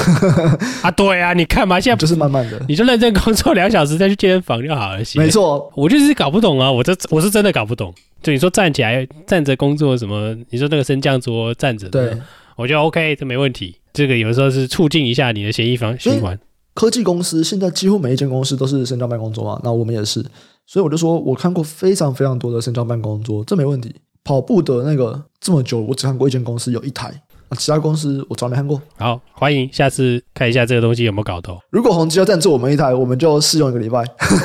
[0.82, 5.00] 啊，对啊，你看嘛，现在就是慢慢的，你就认真工作两小时，再去健身房就好了。
[5.16, 7.94] 没错，我就是搞不懂啊，我这我是真的搞不懂。
[8.22, 10.36] 就你说站起来站着工作什么？
[10.50, 12.18] 你说那个升降桌站着，对，
[12.56, 13.76] 我觉得 OK，这没问题。
[13.94, 16.38] 这个有的时候是促进一下你的协议方循环。
[16.74, 20.26] 科技公司现在几乎每一间公司都是升降办公桌嘛，那我们也是，
[20.66, 23.94] 所以我就说我看过非常非常多的升降办公桌，这没问题。
[24.24, 27.10] 跑步的那个这么久，我只看过一间公司有一台。
[27.50, 28.82] 啊其他公司我从来没看过。
[28.98, 31.60] 好，欢迎下次看一下这个东西有没有搞头。
[31.70, 34.04] 如果宏基要赞助我们一台，我们就试用一个礼拜。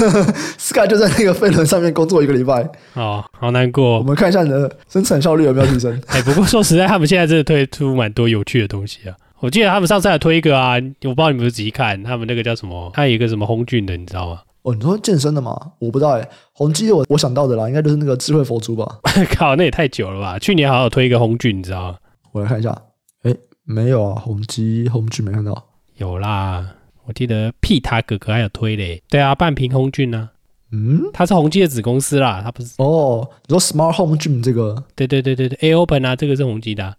[0.58, 2.68] Sky 就在那个飞轮上面工作一个礼拜。
[2.94, 3.98] 哦，好难过。
[3.98, 5.98] 我们看一下你的生产效率有没有提升。
[6.08, 9.16] 哎，不过说实在，他们现在真的推出蛮多有趣的东西啊。
[9.40, 12.90] 我记得他们上次还推一个啊，我不知道你们仔细看，他们那个叫什么？
[12.94, 14.42] 他有一个什么红俊的，你知道吗？
[14.62, 15.72] 哦，你说健身的吗？
[15.78, 16.28] 我不知道哎。
[16.52, 18.98] 宏基我我想到的啦，应该就是那个智慧佛珠吧。
[19.36, 20.38] 靠，那也太久了吧？
[20.38, 21.98] 去年好像推一个红俊，你知道吗？
[22.32, 22.76] 我来看一下。
[23.22, 23.34] 哎。
[23.64, 25.62] 没有啊，宏碁宏碁没看到。
[25.96, 26.66] 有啦，
[27.04, 29.02] 我记得屁他哥哥还有推嘞。
[29.10, 30.30] 对啊，半瓶红俊呢。
[30.72, 33.28] 嗯，它是宏基的子公司啦，它不是哦。
[33.46, 34.82] 你说 Smart Home Gym 这个？
[34.96, 36.94] 对对对对对，AirOpen 啊，这个是宏基的、啊。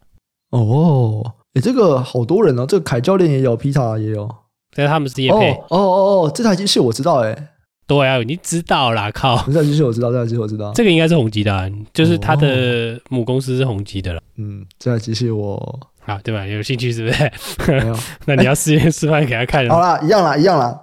[0.51, 4.29] 哦，诶，这个好多人哦，这个凯教练也有，Peter 也有，
[4.75, 5.51] 但是他们是业配。
[5.51, 7.47] 哦哦哦哦，这台机器我知道，诶。
[7.87, 9.35] 对啊，你知道啦，靠！
[9.47, 14.21] 这台机器我知道，这台机器我知道，这个应该是宏基的、啊，就是它的母公司是宏基的了。
[14.37, 16.45] 嗯，这台机器我 啊对吧？
[16.45, 17.31] 有兴趣是不是？
[17.67, 19.67] 没有， 那你要试验示范给他看。
[19.67, 20.79] 好啦，一样啦，一样啦。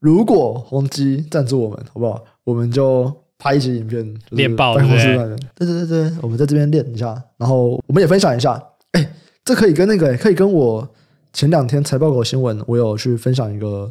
[0.00, 2.20] 如果宏基赞助我们，好不好？
[2.42, 5.16] 我们就拍一集影片，练爆对不对？
[5.54, 8.60] 对对对对，我们在这边练一下，然后我们也分享一下。
[8.92, 9.12] 哎，
[9.48, 10.86] 这可以跟那个，可以跟我
[11.32, 13.88] 前两天财报狗新闻，我有去分享一个，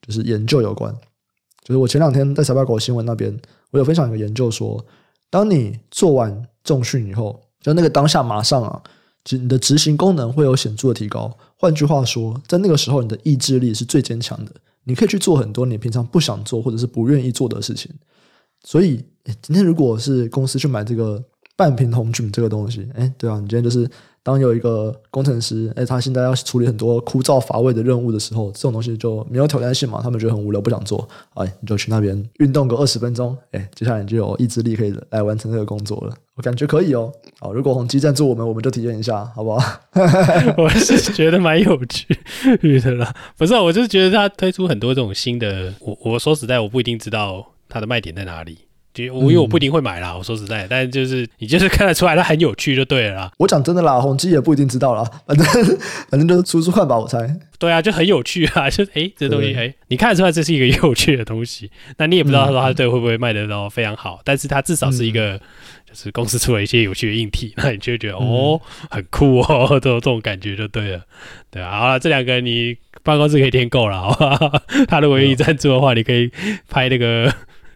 [0.00, 0.94] 就是研究有关。
[1.64, 3.36] 就是我前两天在财报狗新闻那边，
[3.72, 4.86] 我有分享一个研究说，
[5.28, 8.80] 当你做完重训以后，就那个当下马上啊，
[9.30, 11.36] 你的执行功能会有显著的提高。
[11.56, 14.52] 换句话说，在那个时候，你的意志力是最坚强的，
[14.84, 17.90] 你可以去做很多你平常不想做或者是不愿意做的事情。
[18.62, 19.04] 所以，
[19.42, 21.20] 今天如果是公司去买这个
[21.56, 23.90] 半屏宏 Gym 这个东西，哎，对啊，你今天就是。
[24.24, 36.14] 当有一个工程师，哎，他现在要处理很多枯燥乏味的任务的时候，这种东西就没有挑战性嘛，他们觉得很无聊，不想做，哎，你就去那边运动个二十分钟，哎，接下来你就有意志力可以来完成这个工作了。
[36.34, 39.80] 我感觉可以哦，好，如果宏基赞助我们，我们就体验一下，好不好？
[40.56, 42.16] 我是觉得蛮有趣
[42.80, 48.58] 的啦，不是，我就是觉得他推出很多这种新的，我我说实在，我不一定知道它的卖点在哪里。
[48.94, 53.32] 就我因为我不一定会买啦，嗯、我说实在，但就是你就是看得出来它很有趣就对了啦。
[53.38, 55.46] 我讲真的啦，宏基也不一定知道啦，反正
[56.10, 57.18] 反正就是出出看吧，我猜。
[57.58, 65.40] 对啊，就很有趣啊， 就哎这东西哎，你看得出来这是一个有趣的东西，那你也不知道他说他对会不会卖得到非常好，嗯、但是它至少是一个、嗯、
[65.88, 71.00] 就是公司出了一些有趣的硬体，那你就会觉得、嗯、哦很酷哦， 这种这种感觉就对了。
[71.50, 74.62] 对啊，好了，这两个你办公室可以添购了，好吧？
[74.88, 76.30] 他如果愿意赞助的话，你可以
[76.68, 77.32] 拍那个。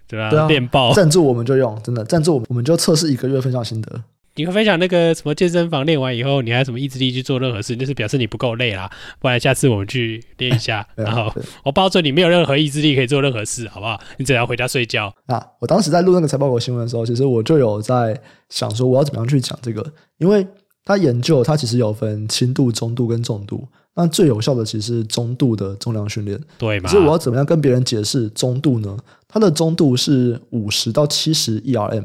[0.09, 4.03] 对啊，电报赞助我们就用，真的赞助我们，我们就测试一个月分享心得。
[4.39, 8.91] 你会分享那个什么健身房练完以后，你还有什么意志力去做任何事，就是表示你不够累啦。
[9.19, 11.33] 不然下次我们去练一下， 然后
[11.65, 13.99] 我保证你没有任何意志力可以做任何事，好不好？
[14.19, 15.11] 你只要回家睡觉。
[15.27, 19.83] 啊，我当时在录那个财报狗新闻的时候，其实我就有在想说，我要怎么样去讲这个，
[20.19, 20.47] 因为
[20.85, 23.67] 他研究他其实有分轻度、中度跟重度。
[23.99, 26.91] 那最有效的其实是中度的重量训练，对吧？
[26.91, 28.95] 可是我要怎么样跟别人解释中度呢？
[29.27, 32.05] 它的中度是五十到七十 ERM，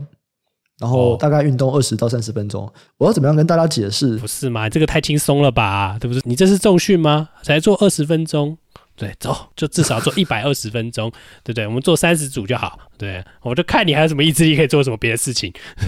[0.79, 2.65] 然后大概运动二十到三十分钟。
[2.65, 4.15] 哦、我要怎么样跟大家解释？
[4.17, 4.69] 不是嘛？
[4.69, 5.97] 这个太轻松了吧？
[5.99, 6.21] 对不对？
[6.23, 7.27] 你这是重训吗？
[7.43, 8.57] 才做二十分钟？
[8.95, 11.11] 对，走，就至少做 一百二十分钟，
[11.43, 11.67] 对不对？
[11.67, 12.79] 我们做三十组就好。
[12.97, 15.51] 对，我就看你还有什么意志力可以做什么别的事情。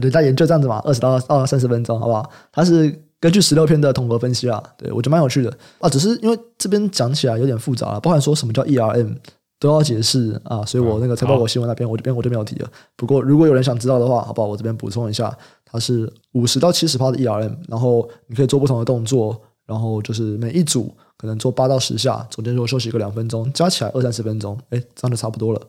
[0.00, 2.30] 人家研究这样子嘛，二十到到三十分钟，好不好？
[2.52, 3.02] 它是。
[3.24, 9.16] 根据十六篇的统合分析啊，对，我觉得蛮有趣的啊，只是因为这边讲起来有点复杂了，包含说什么叫 ERM
[9.58, 12.70] 都要解释啊，所以我那个财报我新闻那边，我这边我就没有提了。
[12.96, 14.48] 不过如果有人想知道的话，好不好？
[14.48, 15.34] 我这边补充一下，
[15.64, 25.62] 它是五十到七十趴的 ERM，然后你可以做不同的动作，然后就是每一组可能做八到十下，中间如果休息个两分钟，加起来二三十分钟，哎，这样就差不多了。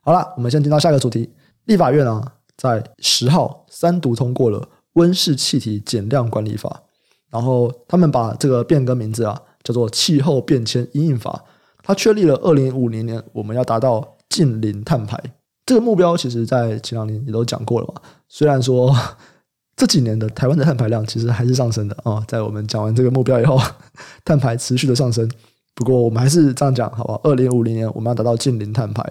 [0.00, 1.28] 好了，我们先进到下一个主题，
[1.64, 6.82] 立法院啊，在十号三读通过了温室气体减量管理法。
[7.30, 11.44] 然后他们把这个变更名字啊，叫做《气候变迁因应法》，
[11.82, 15.20] 它确立了二零五零年我们要达到净零碳排
[15.66, 16.16] 这个目标。
[16.16, 18.00] 其实，在前两年也都讲过了嘛。
[18.28, 18.94] 虽然说
[19.74, 23.60] 这几年的台湾的碳排量其实还是上升的啊，在我们讲完这个目标以后，
[24.24, 25.28] 碳排持续的上升。
[25.74, 27.18] 不过我们还是这样讲，好吧？
[27.24, 29.04] 二零五零年我们要达到净零碳排。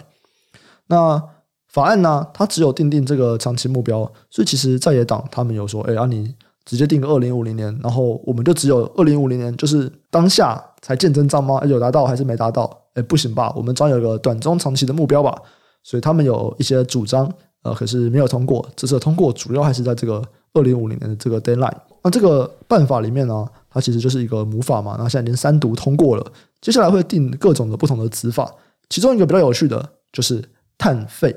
[0.87, 1.21] 那
[1.73, 6.33] 法案呢，它只有定定这个长期目标，所以其实在野党他们有说，哎，啊你。
[6.65, 11.61] 直接定个二零五零年，然后我们就只有二零五零年，就是当下才见真章吗？
[11.65, 12.73] 有达到还是没达到？
[12.93, 13.51] 哎，不行吧？
[13.53, 15.37] 我们总有个短中长期的目标吧。
[15.83, 17.29] 所以他们有一些主张，
[17.63, 18.65] 呃，可是没有通过。
[18.77, 21.75] 这次通过主要还是在这个二零五零年的这个 deadline。
[22.01, 24.95] 那这个办法里面呢，它其实就是一个母法嘛。
[24.97, 26.25] 那现在已经三读通过了，
[26.61, 28.49] 接下来会定各种的不同的子法。
[28.87, 30.41] 其中一个比较有趣的就是
[30.77, 31.35] 碳费。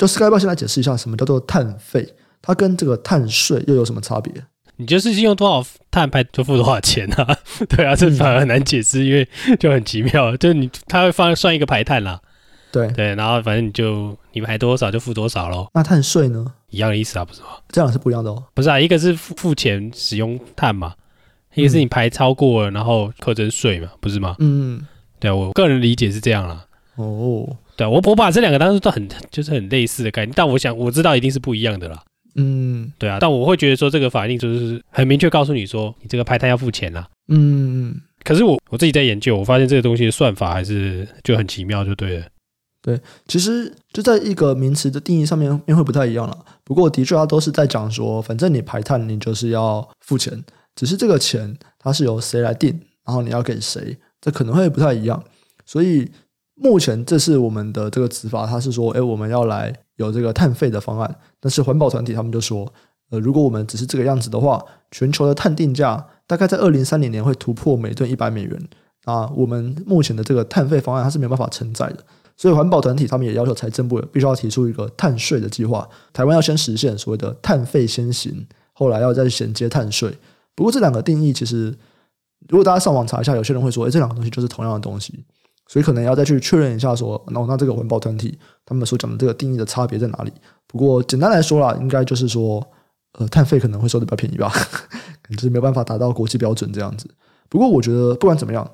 [0.00, 2.08] 就 Sky 要不要先来解释一下什么叫做碳费？
[2.40, 4.32] 它跟这个碳税又有什么差别？
[4.76, 7.36] 你就是用多少碳排就付多少钱啊？
[7.68, 12.18] 对啊，这反而很难解释，因为就很奇妙，就是你它会放算一个排碳啦，
[12.72, 15.68] 对对，然后反正你就你排多少就付多少喽。
[15.74, 16.46] 那碳税呢？
[16.70, 17.48] 一样的意思啊，不是吗？
[17.68, 18.42] 这样是不一样的哦。
[18.54, 20.94] 不是啊，一个是付付钱使用碳嘛，
[21.52, 24.34] 一个是你排超过了然后课征税嘛，不是吗？
[24.38, 24.86] 嗯，
[25.18, 26.64] 对啊，我个人理解是这样啦。
[26.96, 27.46] 哦，
[27.80, 32.02] 对啊，我我把这两个当时都很就是很类似的概念，但我想我知道一定是不一样的啦。
[32.34, 37.08] 嗯，对啊，但我会觉得说这个法令就是很明确告诉你说，你这个排碳要付钱啦。
[37.28, 42.26] 嗯，可是我我自己在研究，我发现这个东西的算法还是就很奇妙，就对了。
[42.82, 46.38] 对，其实就在一个名词的定义上面面会不太一样了。
[46.62, 50.44] 不过的确，它都是在讲说，反正你排碳，你就是要付钱，
[50.76, 55.24] 只是这个钱它是由谁来定，然后你要给谁，这可能会不太一样。
[55.66, 56.06] 所以
[56.62, 61.16] 目前这是我们的这个执法，它是说，哎，我们要来有这个碳费的方案。
[61.40, 62.70] 但是环保团体他们就说，
[63.10, 68.68] 呃，如果我们只是这个样子的话，全球的碳定价大概在二零三零年会突破每吨一百美元
[69.04, 69.26] 啊。
[69.34, 72.04] 我们目前的这个碳费方案，它是没有办法承载的。
[72.36, 80.16] 所以环保团体他们也要求财政部必须要提出一个碳税的计划，台湾要先实现所谓的碳费先行，后来要再衔接碳税。
[80.54, 81.74] 不过这两个定义其实，
[82.48, 85.24] 如果大家上网查一下，有些人会说，诶，这两个东西就是同样的东西，
[85.70, 90.32] 所以可能要再去确认一下，说，那那这个环保团体他们所讲的这个定义的差别在哪里？
[90.66, 92.60] 不过简单来说啦，应该就是说，
[93.12, 97.08] 呃，碳费可能会收的比较便宜吧，可能就是没有办法达到国际标准这样子。
[97.48, 98.68] 不过我觉得不管怎么样，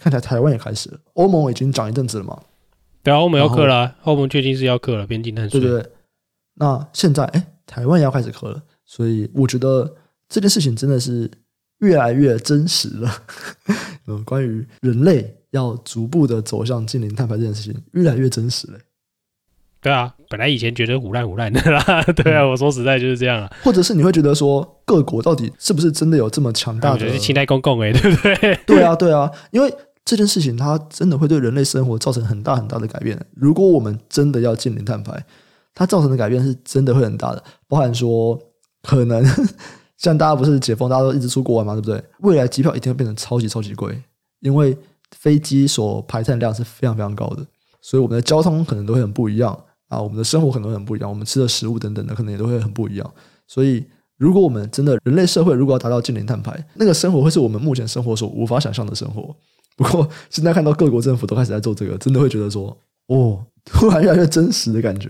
[0.00, 2.40] 看起来台湾也开始了，欧盟已经讲一阵子了嘛。
[3.02, 5.60] 对啊，欧盟要克了，欧盟确定是要克了边境碳税。
[5.60, 5.92] 对对对，
[6.54, 9.94] 那现在哎，台湾也要开始克了，所以我觉得
[10.26, 11.30] 这件事情真的是
[11.80, 13.10] 越来越真实了。
[14.08, 18.78] 嗯，关于人类要逐步的走向近零碳排这件事情，越来越真实了。
[19.80, 23.50] 对啊，本来以前觉得胡乱胡乱的啦， 对啊，我说实在就是这样啊。
[23.62, 27.08] 或者是你会觉得说，各国到底是不是真的有这么强大的？
[27.10, 28.60] 是清代公共哎，对不对？
[28.66, 29.72] 对啊，对啊，因为。
[30.02, 33.16] 这件事情它真的会对人类生活造成很大很大的改变。
[33.36, 35.24] 如果我们真的要近零碳排，
[35.72, 38.36] 它造成的改变是真的会很大的，包含说
[38.82, 39.22] 可能
[39.98, 42.02] 像大家不是解封，大家都一直出国玩嘛，对不对？
[42.20, 44.02] 未来机票一定会变成超级超级贵，
[44.40, 44.76] 因为
[45.16, 47.44] 飞机所排碳量是非常非常高的，
[47.80, 53.12] 所以我们的交通可能都会很不一样啊，我们的生活可能会很不一样，我们吃的食物等等的可能也都会很不一样。
[53.46, 53.84] 所以，
[54.16, 59.34] 如果我们真的人类社会如果要达到净零碳排，那个生活会是我们目前生活所无法想象的生活。
[59.76, 65.08] 不过现在看到各国政府都开始在做这个，真的会觉得说，哦，突然越来越真实的感觉。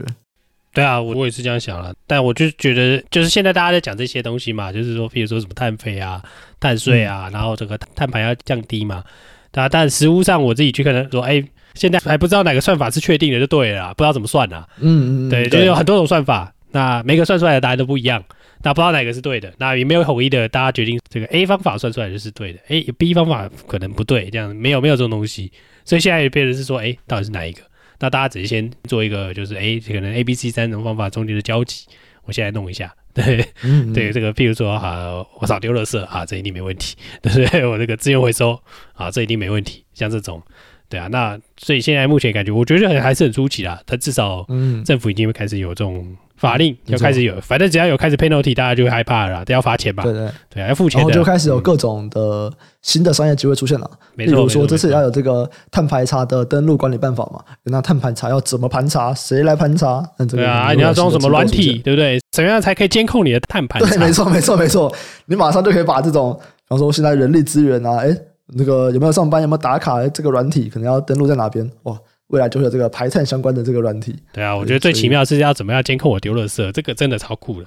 [0.73, 1.93] 对啊，我我也是这样想了。
[2.07, 6.23] 但我就觉得，就是现在大家在讲这些东西嘛，就是说，比如说什么碳费啊、
[6.61, 9.03] 碳税啊，然后这个碳排要降低嘛。
[9.51, 11.43] 但但实物上，我自己去看他说，哎，
[11.75, 14.67] 现在还不知道哪个算法是确定的，就对了，不知道怎么算啊。
[14.81, 18.23] 嗯嗯，对，就是有很多种算法，那每个算出来的答案都不一样。
[18.63, 25.51] 那不知道哪个是对的，那也没有统一的，大家决定这个 A 方法算出来就是对的，哎，B 方法可能不对，这样没有没有这种东西，
[25.85, 27.63] 所以现在也变成是说，哎，到底是哪一个？
[27.99, 31.87] 那大家只是先做一个，就是哎，可能 A、B、C 三种方法中间的交集，
[32.25, 37.67] 我现在弄一下，对，嗯嗯对，这个譬如说啊，我少丢垃圾啊，这一定没问题，对不对？
[37.67, 38.61] 我这个资源回收
[38.95, 40.43] 啊，这一定没问题，像这种，
[40.91, 46.07] 对啊，那所以现在目前感觉，我觉得还是很初期啦，他至少嗯政府已经会开始有这种。
[46.37, 50.03] 法令要开始有，反正只要有开始 penalty，大家就会害怕了，都要罚钱吧？
[50.05, 50.99] 对对对，要付钱。
[50.99, 52.51] 然后就开始有各种的
[52.81, 53.91] 新的商业机会出现了。
[54.17, 57.45] 比如说，这次要有这个碳排查的登录管理办法嘛？
[57.65, 59.13] 那碳排查要怎么盘查？
[59.13, 60.03] 谁来盘查？
[60.31, 62.19] 对啊，你要装什么软体，对不对？
[62.33, 63.83] 怎么样才可以监控你的碳盘？
[63.83, 64.91] 对，没错，没错，没错。
[65.27, 68.17] 你马上就可以把这种，比方说现在人力资源啊，哎，
[68.55, 70.07] 那个有没有上班，有没有打卡？
[70.09, 71.71] 这个软体可能要登录在哪边？
[71.85, 71.99] 哇！
[72.29, 74.15] 未来就会有这个排碳相关的这个软体。
[74.33, 77.67] 对啊，我觉得最奇妙的是要怎么样监控我丢垃圾，这个真的超酷的。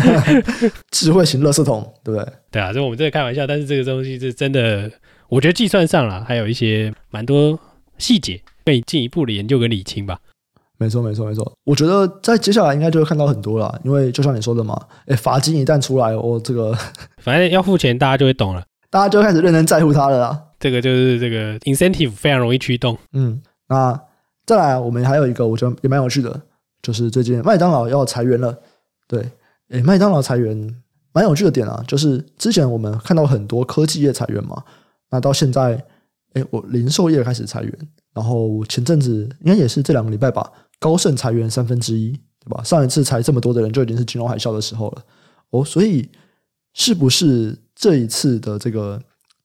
[0.90, 2.32] 智慧型垃圾桶，对不对？
[2.50, 4.90] 对啊，就我们这个开玩笑，但是这个东西是真的，
[5.28, 7.58] 我觉得计算上了还有一些蛮多
[7.98, 10.18] 细节可以进一步的研究跟理清吧。
[10.78, 11.52] 没错，没错，没错。
[11.64, 16.72] 我觉得在接下来应该就会看到很多了，因为就像你说的嘛，哎，罚金一旦出来，哦，这个
[17.20, 20.44] 反正要付钱，大家就会懂了，大家就开始认真在乎它了啦。
[20.58, 23.40] 这个就是这个 incentive 非常容易驱动，嗯。
[23.68, 24.00] 那
[24.46, 26.40] 再来，我们还有一个我觉得也蛮有趣的，
[26.80, 28.58] 就是最近麦当劳要裁员了。
[29.06, 29.30] 对，
[29.68, 30.74] 诶，麦当劳裁员
[31.12, 34.64] 蛮有趣的点啊，就是之前我们看到很多科技业裁员嘛，
[35.10, 35.84] 那到现在，
[36.32, 37.78] 诶，我零售业开始裁员，
[38.14, 42.62] 然后前阵子应该也是这两个礼拜吧，高盛裁员三分之一，对吧？
[42.64, 45.02] 上一次裁这么多的人就已经是金融海啸的时候了。
[45.50, 46.08] 哦，所以
[46.72, 49.00] 是不是这一次的这个？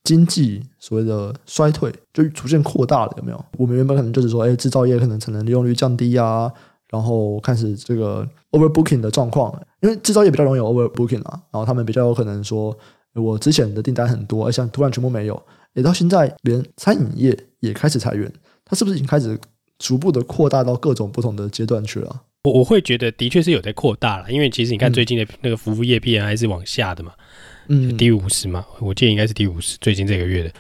[0.06, 3.46] 经济所谓的衰退就逐渐扩大了，有没有？
[3.58, 6.52] 我们原本可能就是说，哎，制造业可能产能利用率降低啊，
[6.90, 12.78] 然后开始这个 overbooking 的状况，因为制造业比较容易有 overbooking 啊，然后他们比较有可能说，
[13.14, 15.42] 我之前的订单很多，而且突然全部没有，
[15.72, 18.30] 也到现在连餐饮业也开始裁员，
[18.66, 19.40] 它是不是已经开始
[19.80, 22.24] 逐步的扩大到各种不同的阶段去了？
[22.44, 27.14] 我我会觉得的确是有在扩大了，因为其实你看最近的那个服务业 PMI 是往下的嘛。
[27.68, 29.78] 嗯，低于五十嘛，我记得应该是低于五十。
[29.80, 30.52] 最近这个月的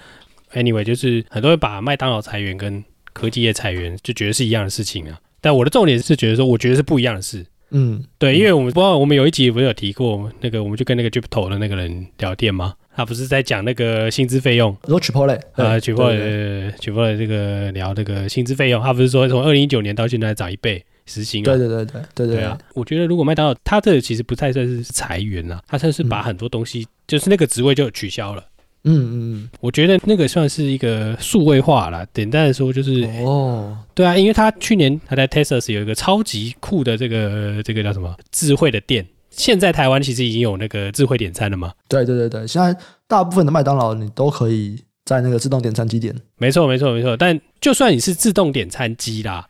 [0.53, 2.83] ，anyway，就是很多人把麦当劳裁员跟
[3.13, 5.19] 科技业裁员就觉得是一样的事情啊。
[5.41, 7.45] 但我的重点是觉得说，我觉得是不一样的事。
[7.75, 12.75] 嗯，对，因为我们不知道我们有一集不是有提过那个，我们就跟那个 Gypto 的那个人聊天吗？
[12.95, 14.77] 他不是在讲那个薪资费用？
[14.83, 21.43] 你说 Chipotle 啊，Chipotle Chipotle 这个聊这个薪资费用，他不是说从二零一九年到现在涨一倍时薪？
[21.43, 22.57] 对对对对对对啊！
[22.73, 28.43] 我觉得如果麦当劳，他这个其实不太算是裁员啊，他算是把很多东西，就是那个职位就取消了。
[28.85, 32.05] 嗯嗯，我觉得那个算是一个数位化啦。
[32.13, 39.05] 简单的说就是哦，对啊，因为他去年他在 Texas 有一个超级酷的这个这个叫什么智慧的店。
[39.29, 41.71] 现在台湾其实已经有那个智慧点餐了嘛？
[41.87, 42.77] 对对对对，现在
[43.07, 46.13] 大部分的麦当劳你都可以在那个自动点餐机点。
[46.37, 49.47] 没错没错没错，但就算你是自动点餐机啦。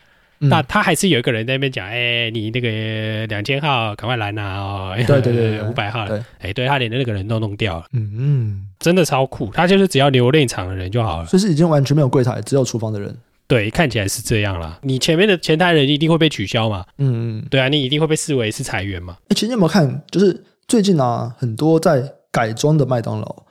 [0.50, 4.94] 那他还是有一个人在那边讲，哎，你那个两千号赶快来拿哦。
[5.08, 6.06] 对 对对，五百号。
[6.40, 7.86] 哎，对他连那个人都弄掉了。
[7.94, 9.52] 嗯嗯，真的超酷。
[9.54, 11.28] 他就是只要留内场的人就好了。
[11.28, 13.16] 就是已经完全没有柜台，只有厨房的人。
[13.48, 14.80] 对，看起来是这样啦。
[14.82, 16.86] 你前面的前台人一定会被取消嘛？
[16.98, 17.46] 嗯嗯。
[17.50, 19.18] 对啊，你一定会被视为是裁员嘛？
[19.30, 23.44] 哎，其实你有没有看，就是最近啊，很多在改装的麦当劳，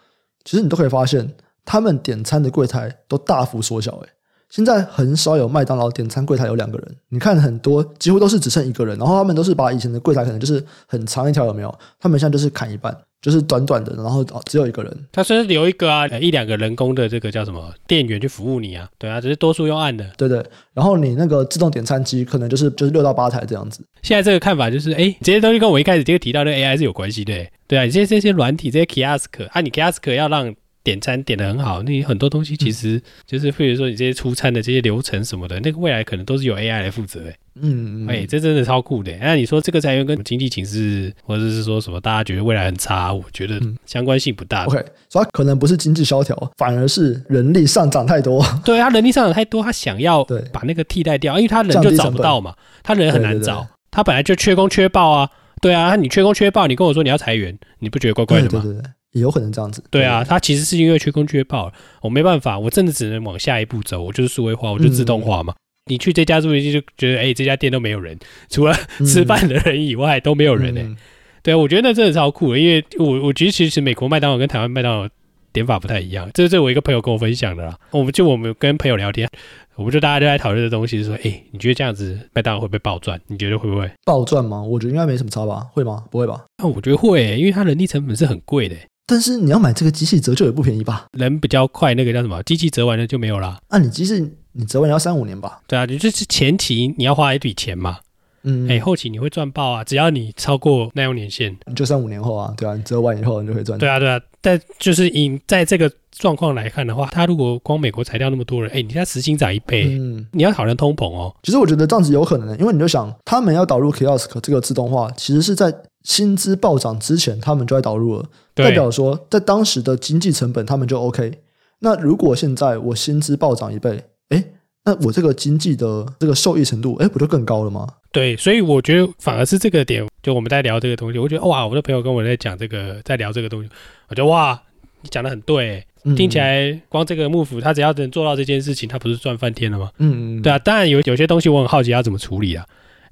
[0.45, 1.33] 其实你都可以发现，
[1.65, 3.93] 他们点餐的柜台都大幅缩小。
[4.05, 4.09] 哎。
[4.53, 11.75] 现在很少有麦当劳点餐柜台有两个人，你看很多几乎都是只剩一个人，然后他们都是把以前的柜台可能就是很长一条有没有？
[11.99, 14.95] 他们现在就是砍一半，就是短短的，然后只有一个人。
[15.11, 20.45] 他虽然留一个啊，一两个人工的这个叫什么店员去服务你啊，对啊，只是多数用按的，对对。
[20.75, 23.83] 然后你那个自动点餐机可能就是就是六到八台这样子。
[24.03, 27.33] 现在这个看法就是，哎，这些东西跟我一开始这个提到的 AI 是有关系的，
[27.67, 30.55] 对啊，这些这些软体这些 kiosk 啊，你 kiosk 要让。
[30.85, 37.29] 点餐点的很好，那很多东西其实就是，比如说你这些出餐的这些流程什么的，那个未来可能都是由 AI 来负责。
[37.29, 39.17] 哎，嗯，哎，这真的超酷的。
[39.21, 44.65] 那你说这个裁员跟经济形势，或者是说什么大家觉得未来很差，我觉得相关性不大。
[44.65, 48.45] OK，所以它可能不是经济萧条，反而是人力上涨太多。
[48.65, 55.31] 对，他人力上涨太多，他想要把那个替代掉，因为他人就找不到嘛，他人很难找，他本来就缺工缺爆啊。
[55.61, 58.61] 对啊，你缺工缺爆，你跟我说你要裁员，你不觉得怪怪的吗？
[58.65, 58.91] 对对对。
[59.13, 59.83] 也有可能这样子。
[59.91, 65.55] 对啊，它其实是因为缺工缺爆，我没办法，我真的只能往下一步走，我就是数位化，我就自动化嘛。
[65.55, 68.19] 嗯、你去这家注意就觉得，哎、欸，这家店都没有人，
[68.51, 68.75] 除了
[69.07, 70.87] 吃饭的人以外都没有人哎、欸。
[70.87, 70.97] 嗯、
[71.43, 75.09] 对啊，我觉得那真的超酷的，因为我我觉得其实美国麦当劳跟台湾麦当劳
[75.53, 77.79] 点法不太一样，这是我一个朋友跟我分享的啦。
[77.91, 79.29] 我们就我们跟朋友聊天，
[79.75, 83.21] 我们就大家都在讨论的东西是说，哎、欸，你觉得这样子麦当劳会不会暴赚？
[83.27, 84.63] 你觉得会不会暴赚吗？
[84.63, 85.67] 我觉得应该没什么差吧？
[85.73, 86.05] 会吗？
[86.11, 86.45] 不会吧？
[86.57, 88.89] 那、啊、我觉得会、欸，因为它人力成本是很贵的、欸。
[89.07, 91.07] 但是你要买这个机器折旧也不便宜吧？
[91.13, 92.43] 人比较快，那个叫什么？
[92.45, 93.59] 机器折完了就没有了。
[93.71, 95.61] 那、啊、你机器你折完要三五年吧？
[95.67, 97.99] 对啊，你就是前期你要花一笔钱嘛。
[98.45, 99.85] 嗯，哎，后期你会赚爆啊！
[99.85, 103.79] 只要你超过耐用年限，你就三五年后啊，对啊，你折完以后你就会赚。
[103.79, 104.21] 对啊，对啊。
[104.41, 111.33] 但就是以在这个状况来看的话，他如果光美国裁掉那么多人，哎，你家时薪涨一倍，嗯，你要考虑通膨哦。
[111.45, 115.73] 其实我觉得这样子有可能，因为你就想，他们要导入 Kiosk 这个自动化，其实是在
[116.03, 121.41] 薪资暴涨之前，他们就在导入了，代表说在当时的经济成本他们就 OK。
[121.81, 124.45] 那如果现在我薪资暴涨一倍，哎，
[124.85, 127.89] 那我这个经济的这个受益程度，哎，不就更高了吗？
[128.13, 133.71] 对，所以我觉得反而是这个点，就我们在聊这个东西，我觉得哇，我的朋友跟我在讲这个，在聊这个东西，
[134.09, 134.61] 我觉得哇，
[135.01, 139.91] 你讲的很对，嗯、听起来光这个幕府他只要能做到这件事情，他不是赚翻天了吗？
[139.99, 142.65] 嗯嗯，对啊，当然有有些东西我很好奇要怎么处理啊，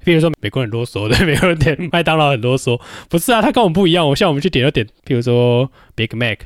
[0.03, 2.79] 比如说美国人很啰嗦的， 美国人点麦当劳很啰嗦，
[3.09, 6.39] 不是啊，他跟我们不一样，我像我们去点就点，比如说 Big Mac。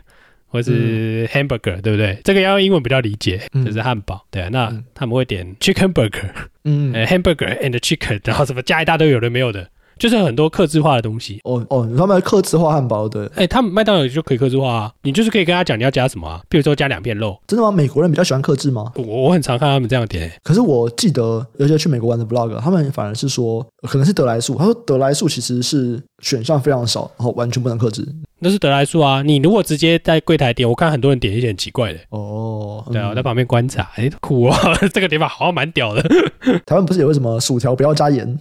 [0.48, 2.18] 或是 hamburger，、嗯、对不对？
[2.24, 4.26] 这个要用英文比较理解，嗯、就是汉堡。
[4.32, 6.30] 对啊，那他们会点 chicken burger，
[6.64, 9.68] 嗯、呃、hamburger and chicken，然后什么加一大堆有的没有的。
[9.98, 11.40] 就是很多客制化的东西。
[11.44, 17.72] 哦哦，他们客制化汉堡对，哎，他们麦当劳就可以客制化啊，你就是可以跟他讲你要加什么啊，比如说加两片肉，真的吗？
[17.72, 18.92] 美国人比较喜欢客制吗？
[18.96, 28.08] 我我很常看他们这样点，可是我记得有些去美国玩的 blog，他们反而是说可能是得来速，他说得来速其实是选项非常少，然后完全不能克制，
[28.40, 32.00] 那是得来速啊，你如果直接在柜台点，我看很多人点一些很奇怪的。
[32.10, 34.58] 哦，对啊，我在旁边观察，哎，苦啊，
[34.94, 36.02] 这个点法好像蛮屌的，
[36.66, 38.38] 台湾不是有个什么薯条不要加盐，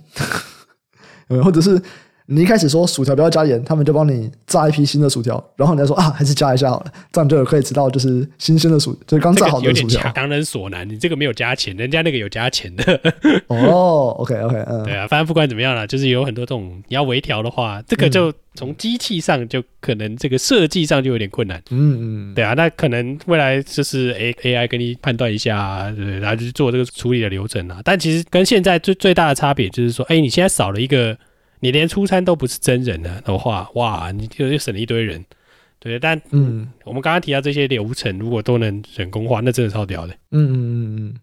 [1.28, 1.80] 呃或者是。
[2.26, 10.10] 你一开始说薯条不要加盐，他们就帮你炸一批新的薯条，然后你再说啊，还是加一下好了，这样就可以吃到就是新鲜的薯，就是刚炸好的薯条。
[10.12, 12.98] 强人所难，你这个没有加钱，人家那个有加钱的。
[13.48, 21.62] 哦，OK OK， 嗯，对啊，反正不管怎么样啦，就是有很多这种你要微调的话，这个就从机器上就可能这个设计上就有点困难。
[21.70, 27.82] 嗯嗯，对啊，那可能未来就是 A AI 给你判断一下啊，对，然后就做这个处理的流程啊。
[27.84, 31.14] 但其实跟现在最最大的差别就是说，哎，你现在少了一个。
[31.64, 35.24] 你连出餐都不是真人的的话，哇，你就又省了一堆人，
[35.78, 35.98] 对。
[35.98, 40.12] 但嗯，我们刚刚提到这些流程，如果都能人工化，那真的超屌的。
[40.32, 41.14] 嗯嗯嗯嗯，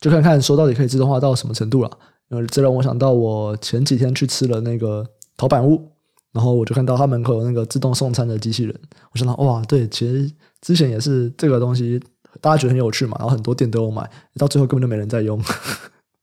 [0.00, 1.90] 就看看说到底可以自动化到什么程度了。
[2.28, 5.04] 呃，这让我想到我前几天去吃了那个
[5.36, 5.90] 陶板屋，
[6.32, 8.80] 然后我就看到他门口有那个自动送餐的机器人，
[9.10, 10.30] 我想到哇，对，其实
[10.60, 12.00] 之前也是这个东西，
[12.40, 15.42] 大家觉得很有趣嘛，然后很多店都有买，到最后根本就没人在用，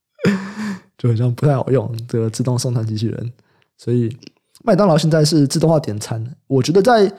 [0.96, 3.30] 就好像不太好用这个自动送餐机器人。
[3.78, 4.14] 所以
[4.64, 7.10] 麦当劳现在是自动化点餐，我觉得在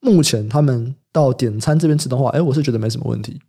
[0.00, 3.40] 目前他们到点餐这边自动化，哎，我是觉得没什么问题，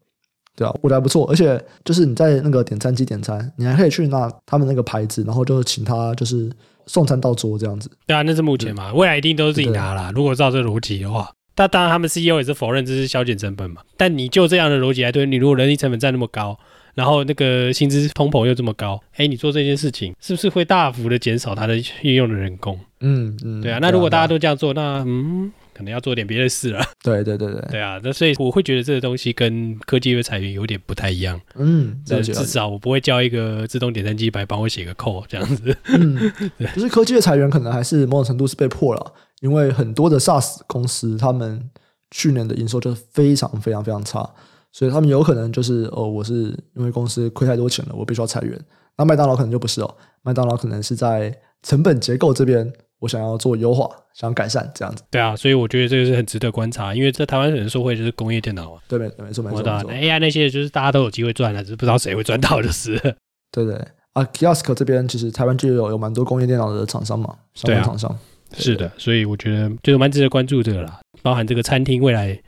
[0.55, 6.49] 对啊，我觉得还不错，而且就是你在那个点餐机点餐，你还可以去拿他们那个牌子，然后就请他就是。
[6.87, 10.11] 送餐到桌这样子，对啊，那是目前嘛，未来一定都是自己拿啦。
[10.15, 13.83] 如果照这个逻辑的话，那当然他们 CEO 也是否认这是削减成本嘛。
[13.95, 16.57] 但你就这样的逻辑来对，你如果人力成本占那么高，
[16.99, 22.77] 然后那个薪资通膨又这么高，哎，你做这件事情是不是会大幅的减少它的运用的人工？
[22.99, 23.79] 嗯嗯，对啊。
[23.81, 25.51] 那如果大家都这样做，那嗯。
[25.71, 26.83] 可能要做点别的事了。
[27.01, 31.39] 对对对对，对啊，那所以我会觉得这个东西跟科技的裁员有点不太一样。
[31.55, 35.73] 嗯，至少我不会叫一个自动点餐机来帮我写个 code 这样子。
[35.85, 36.17] 嗯，
[36.57, 41.69] 对，就是科技的裁员可能还是某种程度是被迫了，因为很多的 SaaS 公司他们
[42.11, 44.29] 去年的营收就是非常非常非常差，
[44.71, 48.59] 所以他们有可能就是哦，我是因为公司亏太多钱了，我必须要裁员。
[48.97, 52.71] 那麦当劳可能就不是哦，麦当劳可能是在成本结构这边。
[52.99, 55.01] 我想要做优化，想要改善这样子。
[55.09, 58.81] 对啊，所以我觉得这个是很值得观察，因为在台湾人说会就是工业电脑啊。
[58.89, 59.61] 对，没没错没错。
[59.63, 62.99] 那 AI 那些就是大家都有机会赚的，只是不知道谁会赚到就是。
[63.53, 63.73] 对对
[64.11, 68.19] 啊，Kiosk 这边其实台湾就有有蛮多工业电脑的厂商嘛，相关厂商。
[68.51, 72.39] 是的，所以我觉得就是蛮值得关注这个啦，包含这个餐厅未来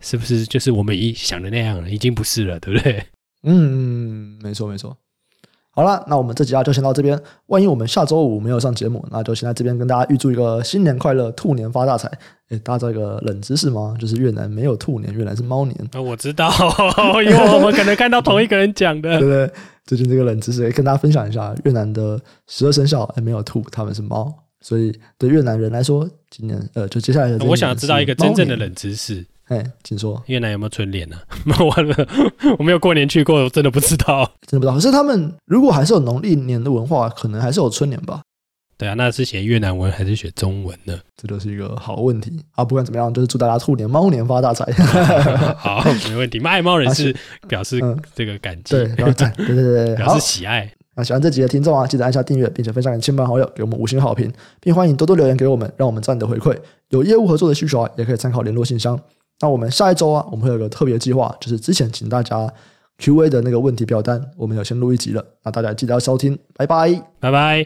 [0.00, 3.04] 是不是就是我们一想的那样了，已经不是了，对不对？
[3.42, 4.96] 嗯，没错没错。
[5.70, 7.16] 好了，那我们这集啊就先到这边。
[7.46, 12.10] 万一我们下周五没有上节目，那就先在这边跟大家预祝一个新年快乐，兔年发大财。
[12.48, 13.94] 诶，大家知道一个冷知识吗？
[13.96, 15.88] 就是越南没有兔年，越南是猫年。
[15.92, 16.50] 啊，我知道，
[17.24, 19.50] 因为我们可能看到同一个人讲的，对不对？
[19.84, 29.24] 最近这个冷知识，也跟大家分享一下，越南的十二生肖诶没有兔，他们是猫，所以对越南人来说，今年呃，就接下来的，我想知道一个真正的冷知识。
[29.48, 31.16] 哎，请说，越南有没有春联呢？
[31.74, 32.08] 完了，
[32.58, 34.74] 我没有过年去过，我真的不知道，真的不知道。
[34.74, 38.20] 可是他们如果还是有农历年的文化，可能还是有春联吧？
[38.76, 40.98] 对啊，那是写越南文还是写中文呢？
[41.16, 42.64] 这都是一个好问题啊！
[42.64, 44.64] 不管怎么样，就是祝大家兔年猫年发大财。
[45.58, 46.38] 好，没问题。
[46.46, 47.16] 爱猫人士
[47.48, 47.80] 表示
[48.14, 50.70] 这个感激，对，然后赞，对对对，表示喜爱。
[50.98, 54.28] 那喜欢这集的听众啊，记得按下订阅，并且分享给亲朋好友，给我们五星好评，
[54.58, 56.58] 并欢迎多多留言给我们，让我们赞你的回馈。
[56.88, 58.98] 有业务合作的需求啊，也可以参考联络信箱。
[59.40, 62.52] 那我们下一周啊，我们会有个特别计划，就是之前请大家
[62.98, 67.64] Q&A 的那个问题表单，我们有先录一集了，那大家记得要收听，拜拜，拜拜。